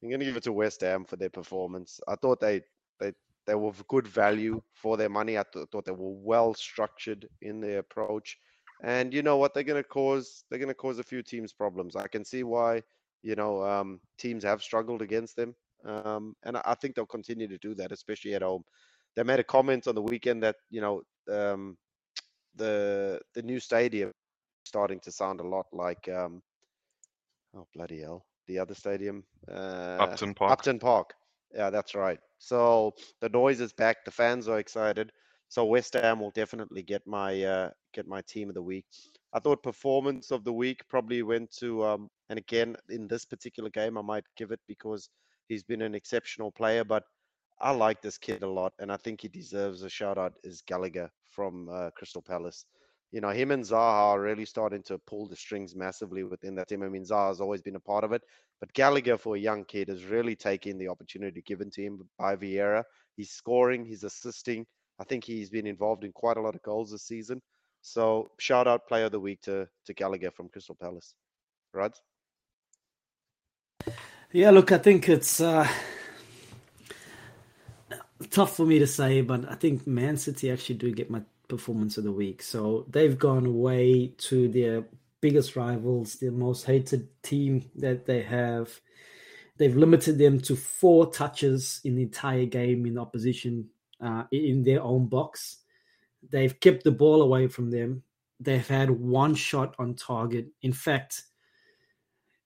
[0.03, 1.99] I'm going to give it to West Ham for their performance.
[2.07, 2.61] I thought they
[2.99, 3.13] they
[3.45, 5.37] they were good value for their money.
[5.37, 8.37] I th- thought they were well structured in their approach,
[8.83, 9.53] and you know what?
[9.53, 11.95] They're going to cause they're going to cause a few teams problems.
[11.95, 12.83] I can see why
[13.23, 15.55] you know um, teams have struggled against them,
[15.85, 18.63] um, and I think they'll continue to do that, especially at home.
[19.15, 21.01] They made a comment on the weekend that you know
[21.31, 21.77] um,
[22.55, 24.11] the the new stadium
[24.65, 26.41] starting to sound a lot like um,
[27.55, 30.51] oh bloody hell the other stadium, uh, Upton Park.
[30.51, 31.13] Upton Park.
[31.53, 32.19] Yeah, that's right.
[32.39, 34.03] So the noise is back.
[34.05, 35.11] The fans are excited.
[35.49, 38.85] So West Ham will definitely get my uh, get my team of the week.
[39.33, 43.69] I thought performance of the week probably went to, um, and again in this particular
[43.69, 45.09] game I might give it because
[45.47, 46.83] he's been an exceptional player.
[46.83, 47.03] But
[47.59, 50.33] I like this kid a lot, and I think he deserves a shout out.
[50.43, 52.65] Is Gallagher from uh, Crystal Palace?
[53.11, 56.67] you know, him and Zaha are really starting to pull the strings massively within that
[56.67, 56.83] team.
[56.83, 58.21] I mean, Zaha has always been a part of it,
[58.59, 62.35] but Gallagher, for a young kid, is really taking the opportunity given to him by
[62.35, 62.83] Vieira.
[63.15, 64.65] He's scoring, he's assisting.
[64.99, 67.41] I think he's been involved in quite a lot of goals this season.
[67.81, 71.13] So, shout out player of the week to, to Gallagher from Crystal Palace.
[71.73, 71.95] Right?
[74.31, 75.67] Yeah, look, I think it's uh,
[78.29, 81.97] tough for me to say, but I think Man City actually do get my performance
[81.97, 82.41] of the week.
[82.41, 84.85] So they've gone away to their
[85.21, 88.69] biggest rivals, their most hated team that they have.
[89.57, 93.69] They've limited them to four touches in the entire game in opposition
[94.01, 95.59] uh, in their own box.
[96.29, 98.03] They've kept the ball away from them.
[98.39, 100.47] They've had one shot on target.
[100.61, 101.23] In fact,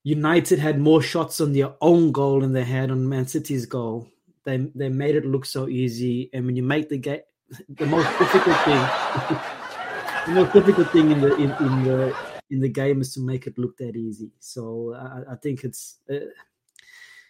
[0.04, 4.08] United had more shots on their own goal than they had on Man City's goal.
[4.44, 7.20] They they made it look so easy, and when you make the game
[7.68, 8.80] the most difficult thing
[10.26, 12.16] the most difficult thing in the in, in, the
[12.50, 15.98] in the game is to make it look that easy so i, I think it's
[16.10, 16.26] uh,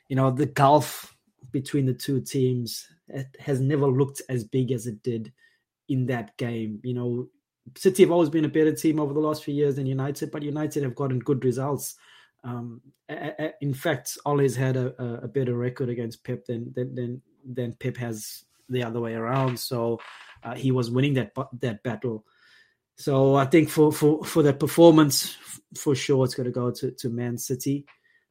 [0.09, 1.15] you know the gulf
[1.51, 2.89] between the two teams
[3.39, 5.33] has never looked as big as it did
[5.89, 7.29] in that game you know
[7.77, 10.43] city have always been a better team over the last few years than united but
[10.43, 11.97] united have gotten good results
[12.45, 12.81] um,
[13.61, 17.97] in fact, Ole's had a, a better record against Pep than than than, than Pep
[17.97, 19.59] has the other way around.
[19.59, 20.01] So
[20.43, 22.25] uh, he was winning that that battle.
[22.97, 25.37] So I think for for for the performance,
[25.77, 27.87] for sure, it's going to go to to Man City.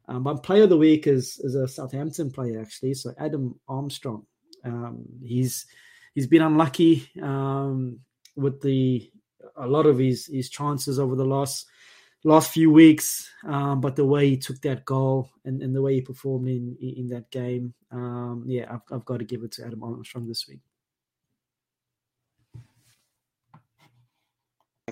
[0.07, 2.95] Um, but player of the week is is a Southampton player actually.
[2.95, 4.25] So Adam Armstrong.
[4.63, 5.65] Um, he's
[6.13, 7.99] he's been unlucky um,
[8.35, 9.11] with the
[9.55, 11.67] a lot of his his chances over the last
[12.23, 13.29] last few weeks.
[13.43, 16.77] Um, but the way he took that goal and, and the way he performed in
[16.79, 20.47] in that game, um, yeah, I've, I've got to give it to Adam Armstrong this
[20.47, 20.61] week.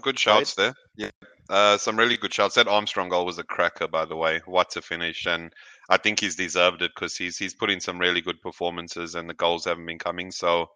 [0.02, 0.74] Good shots there.
[0.96, 1.10] Yeah.
[1.50, 2.56] Uh, some really good shots.
[2.56, 4.40] That Armstrong goal was a cracker, by the way.
[4.46, 5.26] What a finish!
[5.26, 5.52] And
[5.90, 9.30] I think he's deserved it because he's he's put in some really good performances, and
[9.30, 10.32] the goals haven't been coming.
[10.32, 10.68] So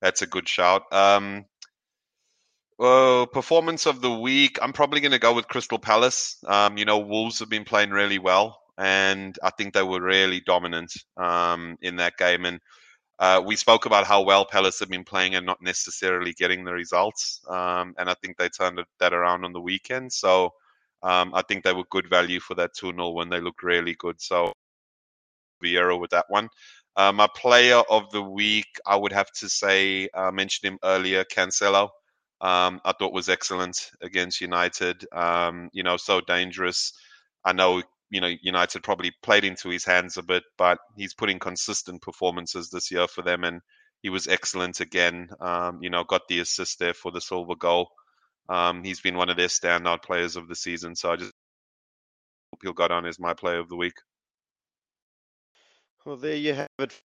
[0.00, 0.82] that's a good shout.
[0.92, 1.44] Um,
[2.78, 6.38] well, performance of the week, I'm probably going to go with Crystal Palace.
[6.46, 10.40] Um, you know, Wolves have been playing really well, and I think they were really
[10.40, 12.46] dominant um, in that game.
[12.46, 12.58] And
[13.18, 16.72] uh, we spoke about how well Palace have been playing and not necessarily getting the
[16.72, 17.40] results.
[17.48, 20.12] Um, and I think they turned that around on the weekend.
[20.12, 20.54] So
[21.02, 23.94] um, I think they were good value for that 2 0 when they looked really
[23.98, 24.20] good.
[24.20, 24.52] So
[25.62, 26.48] Vieira with that one.
[26.96, 30.78] Uh, my player of the week, I would have to say, I uh, mentioned him
[30.84, 31.88] earlier, Cancelo
[32.42, 35.06] um, I thought was excellent against United.
[35.12, 36.92] Um, you know, so dangerous.
[37.44, 41.38] I know, you know, United probably played into his hands a bit, but he's putting
[41.38, 43.60] consistent performances this year for them, and
[44.02, 45.28] he was excellent again.
[45.40, 47.88] Um, you know, got the assist there for the Silva goal.
[48.48, 51.32] Um, he's been one of their standout players of the season, so I just
[52.52, 53.94] hope he'll go down as my player of the week.
[56.04, 57.00] Well, there you have it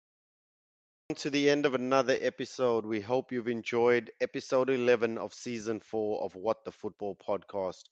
[1.15, 2.85] to the end of another episode.
[2.85, 7.83] We hope you've enjoyed episode 11 of season four of What the Football podcast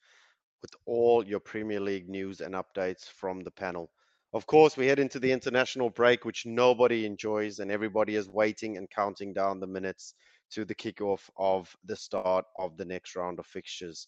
[0.61, 3.91] with all your Premier League news and updates from the panel.
[4.33, 8.75] Of course, we head into the international break, which nobody enjoys, and everybody is waiting
[8.75, 10.13] and counting down the minutes
[10.51, 14.07] to the kickoff of the start of the next round of fixtures.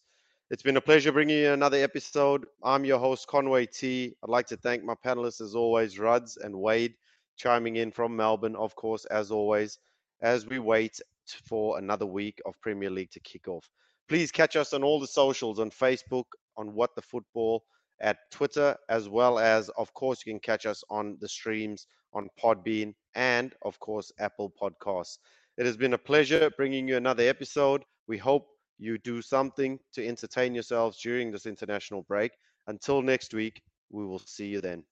[0.50, 2.46] It's been a pleasure bringing you another episode.
[2.64, 4.16] I'm your host, Conway T.
[4.24, 6.94] I'd like to thank my panelists, as always, Ruds and Wade,
[7.36, 9.78] chiming in from Melbourne, of course, as always,
[10.22, 11.00] as we wait
[11.46, 13.70] for another week of Premier League to kick off.
[14.08, 16.26] Please catch us on all the socials on Facebook,
[16.56, 17.64] on What the Football,
[18.00, 22.30] at Twitter, as well as, of course, you can catch us on the streams on
[22.42, 25.18] Podbean and, of course, Apple Podcasts.
[25.58, 27.84] It has been a pleasure bringing you another episode.
[28.08, 28.48] We hope
[28.78, 32.32] you do something to entertain yourselves during this international break.
[32.68, 34.84] Until next week, we will see you then.